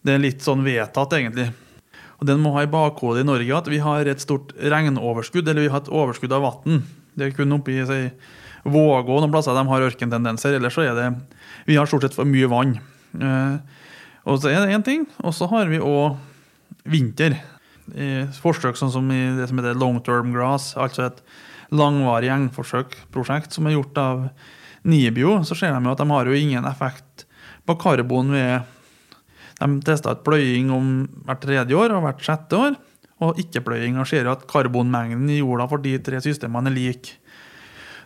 det, 0.01 0.15
er 0.15 0.23
litt 0.23 0.41
sånn 0.45 0.65
vedtatt, 0.65 1.13
egentlig. 1.19 1.51
Og 2.17 2.25
Den 2.25 2.41
må 2.41 2.53
ha 2.55 2.65
i 2.65 2.71
bakhodet 2.71 3.21
i 3.21 3.27
Norge 3.27 3.57
at 3.57 3.69
vi 3.69 3.79
har 3.83 4.09
et 4.09 4.23
stort 4.23 4.55
regnoverskudd, 4.57 5.47
eller 5.47 5.67
vi 5.67 5.71
har 5.73 5.83
et 5.83 5.93
overskudd 5.93 6.33
av 6.33 6.45
vann. 6.47 6.83
Det 7.17 7.27
er 7.27 7.35
kun 7.37 7.57
oppi 7.57 7.79
si, 7.85 8.01
Vågå 8.67 9.19
noen 9.21 9.31
plasser 9.31 9.55
de 9.55 9.63
har 9.69 9.83
ørkentendenser, 9.85 10.57
ellers 10.57 10.75
så 10.75 10.83
er 10.83 10.97
det 10.97 11.11
Vi 11.69 11.77
har 11.77 11.87
stort 11.87 12.03
sett 12.03 12.17
for 12.17 12.27
mye 12.27 12.49
vann. 12.51 12.73
Eh, 13.15 13.83
og 14.27 14.41
så 14.41 14.51
er 14.51 14.65
det 14.65 14.75
én 14.75 14.83
ting, 14.83 15.05
og 15.23 15.31
så 15.35 15.47
har 15.51 15.69
vi 15.71 15.79
òg 15.79 16.17
vinter. 16.83 17.37
i 17.95 18.27
forsøk 18.41 18.75
sånn 18.75 18.91
som 18.91 19.11
i 19.11 19.37
det 19.37 19.47
som 19.47 19.59
heter 19.61 19.77
long 19.79 20.01
term 20.03 20.33
grass, 20.33 20.73
altså 20.75 21.05
et 21.05 21.21
langvarig 21.71 22.27
engforsøkprosjekt 22.27 23.55
som 23.55 23.67
er 23.67 23.77
gjort 23.77 23.97
av 23.97 24.25
Nibio, 24.83 25.37
så 25.47 25.55
ser 25.55 25.71
de 25.71 25.79
jo 25.85 25.93
at 25.93 26.01
de 26.01 26.07
har 26.09 26.27
jo 26.27 26.35
ingen 26.35 26.67
effekt 26.67 27.23
på 27.67 27.77
karbon 27.79 28.33
ved 28.35 28.67
De 29.57 29.79
testa 29.85 30.13
ut 30.13 30.25
pløying 30.25 30.69
om 30.73 30.91
hvert 31.25 31.41
tredje 31.41 31.77
år 31.77 31.95
og 31.95 32.03
hvert 32.05 32.25
sjette 32.25 32.59
år, 32.59 32.77
og 33.25 33.39
ikke-pløying. 33.41 33.97
Og 33.97 34.09
ser 34.09 34.29
at 34.29 34.45
karbonmengden 34.49 35.29
i 35.33 35.39
jorda 35.39 35.65
for 35.71 35.81
de 35.81 35.95
tre 36.03 36.21
systemene 36.23 36.69
er 36.69 36.77
lik. 36.77 37.15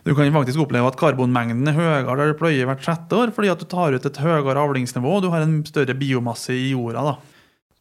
Du 0.02 0.16
kan 0.18 0.32
faktisk 0.34 0.64
oppleve 0.64 0.88
at 0.90 0.98
karbonmengden 0.98 1.68
er 1.70 1.76
høyere 1.76 2.16
der 2.18 2.32
du 2.32 2.38
pløyer 2.40 2.66
hvert 2.66 2.82
sjette 2.82 3.18
år, 3.18 3.34
fordi 3.36 3.52
at 3.52 3.60
du 3.60 3.68
tar 3.70 3.94
ut 3.94 4.08
et 4.08 4.22
høyere 4.22 4.58
avlingsnivå 4.64 5.18
og 5.18 5.22
du 5.26 5.30
har 5.30 5.44
en 5.44 5.60
større 5.68 5.94
biomasse 5.94 6.56
i 6.56 6.72
jorda. 6.72 7.04
da. 7.12 7.14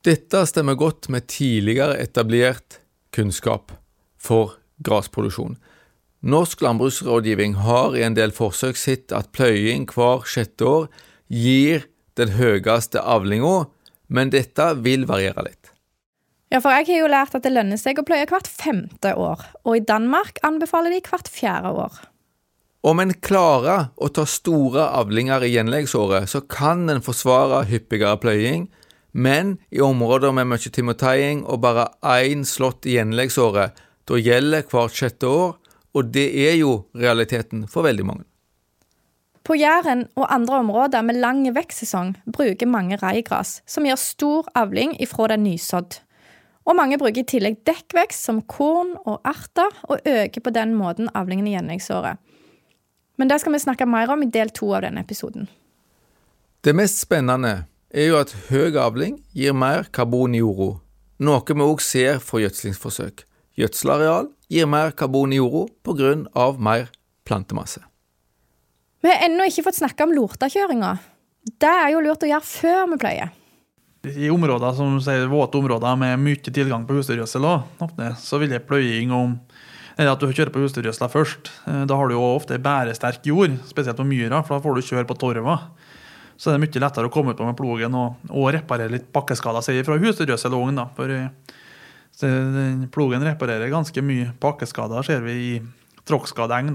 Dette 0.05 0.45
stemmer 0.49 0.77
godt 0.77 1.09
med 1.09 1.27
tidligere 1.29 1.97
etablert 2.01 2.79
kunnskap 3.13 3.73
for 4.21 4.57
grasproduksjon. 4.85 5.57
Norsk 6.21 6.61
landbruksrådgivning 6.61 7.55
har 7.65 7.95
i 7.97 8.03
en 8.05 8.13
del 8.17 8.33
forsøk 8.33 8.77
sett 8.77 9.13
at 9.17 9.31
pløying 9.33 9.87
hver 9.89 10.27
sjette 10.29 10.65
år 10.65 10.91
gir 11.33 11.87
den 12.19 12.33
høyeste 12.35 13.01
avlinga, 13.01 13.65
men 14.11 14.31
dette 14.33 14.73
vil 14.83 15.07
variere 15.09 15.45
litt. 15.47 15.71
Ja, 16.51 16.59
for 16.59 16.75
jeg 16.75 16.89
har 16.89 16.97
jo 16.99 17.11
lært 17.11 17.35
at 17.37 17.45
det 17.45 17.53
lønner 17.53 17.79
seg 17.79 18.01
å 18.01 18.03
pløye 18.03 18.27
hvert 18.27 18.49
femte 18.49 19.13
år, 19.15 19.45
og 19.63 19.77
i 19.77 19.83
Danmark 19.87 20.41
anbefaler 20.43 20.91
de 20.91 20.99
hvert 21.05 21.29
fjerde 21.31 21.71
år. 21.85 22.01
Om 22.83 22.99
en 22.99 23.13
klarer 23.23 23.91
å 23.95 24.09
ta 24.09 24.25
store 24.27 24.89
avlinger 24.97 25.45
i 25.45 25.53
gjenleggsåret, 25.53 26.27
så 26.27 26.41
kan 26.43 26.89
en 26.89 27.03
forsvare 27.05 27.61
hyppigere 27.69 28.19
pløying, 28.19 28.65
men 29.11 29.59
i 29.71 29.83
områder 29.85 30.33
med 30.35 30.49
mye 30.49 30.73
timoteiing 30.73 31.45
og 31.45 31.61
bare 31.63 31.87
én 32.17 32.43
slått 32.47 32.87
i 32.89 32.97
gjenleggsåret, 32.97 33.77
da 34.09 34.19
gjelder 34.19 34.65
hvert 34.71 34.97
sjette 34.97 35.29
år, 35.29 35.55
og 35.95 36.11
det 36.15 36.27
er 36.49 36.57
jo 36.59 36.81
realiteten 36.97 37.63
for 37.69 37.87
veldig 37.87 38.07
mange. 38.07 38.25
På 39.51 39.55
Jæren 39.59 40.05
og 40.15 40.29
andre 40.31 40.61
områder 40.61 41.01
med 41.03 41.17
lang 41.19 41.41
vekstsesong 41.51 42.13
bruker 42.23 42.69
mange 42.71 42.95
reigras, 42.95 43.57
som 43.67 43.83
gir 43.83 43.97
stor 43.99 44.45
avling 44.55 44.93
ifra 45.03 45.25
er 45.27 45.41
nysådd. 45.43 45.97
Og 46.63 46.77
mange 46.79 46.95
bruker 47.01 47.19
i 47.19 47.27
tillegg 47.27 47.57
dekkvekst 47.67 48.29
som 48.29 48.39
korn 48.47 48.93
og 49.01 49.19
arter, 49.27 49.75
og 49.91 50.07
øker 50.07 50.45
på 50.45 50.53
den 50.55 50.71
måten 50.79 51.11
avlingen 51.11 51.51
i 51.51 51.57
gjenleggsåret. 51.57 52.15
Men 53.19 53.27
det 53.27 53.41
skal 53.43 53.57
vi 53.57 53.59
snakke 53.65 53.89
mer 53.91 54.15
om 54.15 54.23
i 54.23 54.29
del 54.31 54.55
to 54.55 54.71
av 54.71 54.85
denne 54.87 55.03
episoden. 55.03 55.51
Det 56.63 56.71
mest 56.71 57.03
spennende 57.03 57.65
er 57.91 58.07
jo 58.07 58.21
at 58.23 58.31
høy 58.47 58.79
avling 58.79 59.19
gir 59.35 59.51
mer 59.51 59.91
karbon 59.91 60.31
i 60.31 60.45
jorda, 60.45 60.77
noe 61.19 61.43
vi 61.43 61.67
òg 61.67 61.83
ser 61.83 62.23
fra 62.23 62.39
gjødslingsforsøk. 62.39 63.27
Gjødselareal 63.59 64.31
gir 64.47 64.71
mer 64.71 64.95
karbon 64.95 65.35
i 65.35 65.43
jorda 65.43 65.67
pga. 65.83 66.51
mer 66.55 66.87
plantemasse. 67.27 67.90
Vi 69.01 69.09
har 69.09 69.25
ennå 69.25 69.47
ikke 69.49 69.65
fått 69.65 69.79
snakke 69.79 70.05
om 70.05 70.13
lortakjøringa. 70.13 70.95
Det 71.61 71.69
er 71.69 71.89
jo 71.95 72.03
lurt 72.05 72.21
å 72.21 72.29
gjøre 72.29 72.45
før 72.45 72.83
vi 72.91 72.99
pløyer. 73.01 73.31
I 74.01 74.29
områder 74.33 74.73
som 74.77 74.95
sier 75.01 75.27
våte 75.29 75.59
områder 75.59 75.97
med 75.97 76.21
mye 76.21 76.53
tilgang 76.53 76.87
på 76.89 76.97
husdyrgjødsel, 76.97 77.45
så 78.17 78.39
vil 78.41 78.53
jeg 78.55 78.65
pløying 78.65 79.13
om 79.13 79.35
eller 79.97 80.15
at 80.15 80.21
du 80.21 80.31
kjører 80.31 80.51
på 80.53 80.61
husdyrgjødsla 80.63 81.09
først. 81.11 81.51
Eh, 81.67 81.83
da 81.89 81.97
har 81.99 82.09
du 82.09 82.15
jo 82.15 82.23
ofte 82.23 82.59
bæresterk 82.61 83.25
jord, 83.27 83.57
spesielt 83.69 83.99
på 83.99 84.07
myra, 84.07 84.39
for 84.45 84.57
da 84.57 84.63
får 84.63 84.77
du 84.77 84.87
kjøre 84.87 85.09
på 85.09 85.17
torva. 85.19 85.57
Så 86.39 86.49
det 86.49 86.57
er 86.57 86.63
mye 86.63 86.81
lettere 86.81 87.09
å 87.09 87.13
komme 87.13 87.35
ut 87.35 87.37
på 87.37 87.45
med 87.45 87.57
plogen 87.59 87.97
og, 87.97 88.23
og 88.31 88.49
reparere 88.55 88.93
litt 88.95 89.11
pakkeskader, 89.13 89.61
sier 89.65 89.85
fra 89.85 89.99
husdyrgjødselungen. 90.01 90.81
Eh, 92.21 92.87
plogen 92.93 93.27
reparerer 93.27 93.73
ganske 93.73 94.05
mye 94.05 94.31
pakkeskader, 94.41 95.05
ser 95.05 95.21
vi 95.27 95.37
i 95.51 95.53
tråkkskadeeng. 96.09 96.73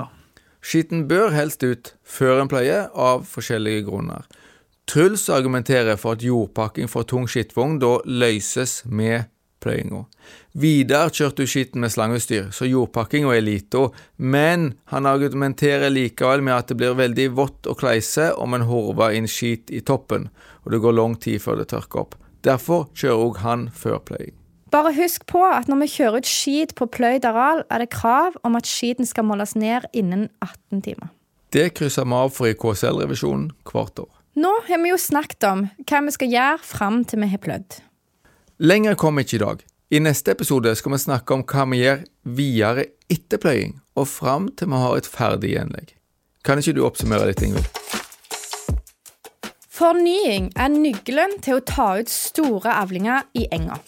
Skitten 0.61 1.07
bør 1.09 1.31
helst 1.35 1.63
ut 1.63 1.95
før 2.03 2.43
en 2.43 2.51
pleie, 2.51 2.87
av 2.95 3.25
forskjellige 3.29 3.87
grunner. 3.89 4.27
Truls 4.87 5.29
argumenterer 5.31 5.99
for 5.99 6.15
at 6.15 6.23
jordpakking 6.23 6.91
for 6.91 7.07
tung 7.09 7.27
skittvogn 7.31 7.81
da 7.83 7.97
løses 8.07 8.85
med 8.87 9.27
pløyinga. 9.63 10.05
Vidar 10.57 11.11
kjørte 11.11 11.43
ut 11.43 11.51
skitten 11.51 11.83
med 11.83 11.93
slangeutstyr, 11.95 12.53
så 12.55 12.69
jordpakkinga 12.69 13.35
er 13.35 13.45
lita, 13.45 13.89
men 14.17 14.73
han 14.93 15.09
argumenterer 15.11 15.91
likevel 15.93 16.45
med 16.47 16.55
at 16.57 16.71
det 16.71 16.79
blir 16.81 16.97
veldig 16.99 17.29
vått 17.37 17.67
og 17.71 17.81
kleise 17.83 18.31
om 18.39 18.55
en 18.55 18.69
horver 18.71 19.17
inn 19.19 19.29
skit 19.31 19.75
i 19.75 19.83
toppen, 19.83 20.31
og 20.65 20.73
det 20.73 20.83
går 20.85 20.99
lang 20.99 21.19
tid 21.19 21.43
før 21.43 21.61
det 21.63 21.71
tørker 21.75 22.05
opp. 22.07 22.19
Derfor 22.47 22.87
kjører 22.95 23.27
òg 23.27 23.43
han 23.43 23.69
før 23.75 24.03
pløying. 24.07 24.35
Bare 24.71 24.91
husk 24.97 25.27
på 25.31 25.45
at 25.47 25.69
når 25.71 25.85
vi 25.85 25.93
kjører 25.93 26.23
ut 26.23 26.29
skit 26.29 26.73
på 26.75 26.89
pløyd 26.91 27.27
areal, 27.29 27.63
er 27.71 27.85
det 27.85 27.93
krav 27.95 28.35
om 28.43 28.57
at 28.59 28.67
skiten 28.67 29.07
skal 29.07 29.27
måles 29.29 29.55
ned 29.55 29.87
innen 29.95 30.27
18 30.43 30.83
timer. 30.83 31.13
Det 31.55 31.71
krysser 31.79 32.07
vi 32.09 32.17
av 32.19 32.33
for 32.35 32.51
i 32.51 32.57
KSL-revisjonen 32.59 33.53
hvert 33.71 34.03
år. 34.03 34.11
Nå 34.37 34.51
har 34.67 34.83
vi 34.83 34.91
jo 34.91 34.99
snakket 34.99 35.47
om 35.49 35.63
hva 35.87 36.01
vi 36.05 36.15
skal 36.17 36.33
gjøre 36.35 36.67
fram 36.67 37.05
til 37.07 37.23
vi 37.23 37.31
har 37.31 37.43
plødd. 37.45 37.79
Lenger 38.59 38.99
kommer 38.99 39.23
ikke 39.23 39.39
i 39.39 39.45
dag. 39.45 39.63
I 39.95 40.01
neste 40.03 40.35
episode 40.35 40.73
skal 40.75 40.97
vi 40.97 40.99
snakke 40.99 41.37
om 41.37 41.47
hva 41.47 41.69
vi 41.71 41.85
gjør 41.85 42.03
videre 42.37 42.89
etter 43.13 43.39
pløying, 43.39 43.77
og 43.95 44.11
fram 44.11 44.51
til 44.59 44.73
vi 44.73 44.83
har 44.83 44.99
et 44.99 45.07
ferdig 45.07 45.55
gjenlegg. 45.55 45.95
Kan 46.43 46.59
ikke 46.59 46.75
du 46.75 46.83
oppsummere 46.89 47.31
litt, 47.31 47.45
Ingvild? 47.47 47.71
Fornying 49.77 50.51
er 50.57 50.75
nøkkelen 50.75 51.39
til 51.45 51.61
å 51.61 51.65
ta 51.69 51.89
ut 52.01 52.11
store 52.11 52.75
avlinger 52.83 53.29
i 53.39 53.47
enga. 53.55 53.79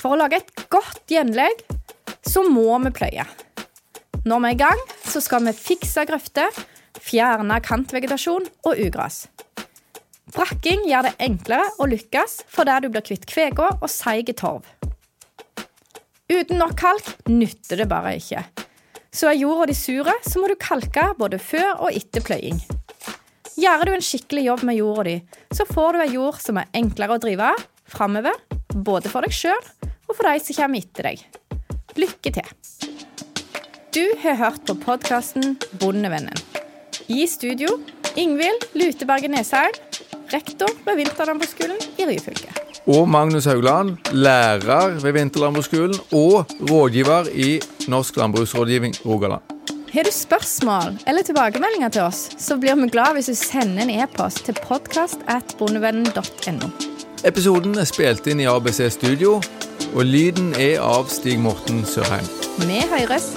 For 0.00 0.14
å 0.14 0.20
lage 0.22 0.40
et 0.40 0.64
godt 0.72 1.12
gjenlegg 1.12 1.60
så 2.24 2.42
må 2.48 2.78
vi 2.86 2.92
pløye. 2.96 3.26
Når 4.24 4.40
vi 4.40 4.48
er 4.48 4.54
i 4.54 4.60
gang, 4.60 4.80
så 5.04 5.20
skal 5.24 5.44
vi 5.44 5.56
fikse 5.56 6.04
grøfter, 6.08 6.56
fjerne 7.00 7.58
kantvegetasjon 7.64 8.48
og 8.68 8.80
ugras. 8.80 9.26
Brakking 10.30 10.86
gjør 10.88 11.08
det 11.08 11.16
enklere 11.24 11.66
å 11.80 11.88
lykkes 11.90 12.44
fordi 12.48 12.76
du 12.84 12.88
blir 12.92 13.04
kvitt 13.04 13.26
kvega 13.28 13.72
og 13.80 13.88
seig 13.92 14.30
torv. 14.38 14.64
Uten 16.30 16.60
nok 16.60 16.76
kalk 16.78 17.08
nytter 17.28 17.82
det 17.82 17.88
bare 17.90 18.14
ikke. 18.20 18.44
Så 19.10 19.26
er 19.26 19.40
jorda 19.40 19.66
di 19.72 19.74
sure, 19.74 20.14
så 20.22 20.38
må 20.38 20.46
du 20.46 20.54
kalke 20.60 21.08
både 21.18 21.40
før 21.42 21.72
og 21.74 21.96
etter 21.98 22.22
pløying. 22.22 22.60
Gjør 23.58 23.88
du 23.88 23.94
en 23.96 24.06
skikkelig 24.06 24.46
jobb 24.46 24.62
med 24.68 24.78
jorda 24.78 25.08
di, 25.10 25.16
så 25.52 25.66
får 25.68 25.96
du 25.96 26.04
ei 26.04 26.12
jord 26.14 26.38
som 26.40 26.60
er 26.62 26.70
enklere 26.78 27.18
å 27.18 27.20
drive 27.20 27.50
framover, 27.90 28.38
både 28.70 29.10
for 29.10 29.26
deg 29.26 29.34
sjøl 29.34 29.89
og 30.10 30.16
for 30.18 30.26
de 30.26 30.42
som 30.42 30.58
kommer 30.58 30.82
etter 30.82 31.06
deg. 31.06 31.22
Lykke 32.00 32.30
til! 32.34 32.48
Du 33.94 34.02
har 34.22 34.34
hørt 34.38 34.62
på 34.66 34.74
podkasten 34.78 35.56
Bondevennen. 35.80 36.36
I 37.10 37.26
studio 37.26 37.68
Ingvild 38.18 38.66
Luteberget 38.78 39.30
Nesheim, 39.30 39.74
rektor 40.30 40.70
ved 40.86 40.96
Vinterlandbruksskolen 41.00 41.78
i 41.98 42.06
Ryfylke. 42.06 42.54
Og 42.90 43.08
Magnus 43.10 43.44
Haugland, 43.50 43.96
lærer 44.12 44.88
ved 45.02 45.12
Vinterlandbruksskolen 45.12 45.94
og 46.14 46.46
rådgiver 46.70 47.24
i 47.34 47.60
Norsk 47.90 48.16
landbruksrådgivning 48.16 48.94
Rogaland. 49.06 49.42
Har 49.92 50.02
du 50.06 50.10
spørsmål 50.14 50.98
eller 51.06 51.22
tilbakemeldinger 51.26 51.88
til 51.88 52.02
oss, 52.02 52.30
så 52.38 52.56
blir 52.56 52.74
vi 52.78 52.88
glad 52.94 53.12
hvis 53.18 53.26
du 53.26 53.34
sender 53.34 53.82
en 53.82 53.90
e-post 53.90 54.44
til 54.46 54.54
podkast.bondevennen.no. 54.62 56.70
Episoden 57.26 57.78
er 57.78 57.84
spilt 57.90 58.26
inn 58.30 58.40
i 58.40 58.46
ABC 58.48 58.86
Studio 58.94 59.40
og 59.94 60.04
lyden 60.06 60.54
er 60.54 60.80
av 60.84 61.08
Stig 61.10 61.38
Morten 61.42 61.84
Sørheim. 61.88 62.26
Vi 62.62 62.82
høres. 62.92 63.32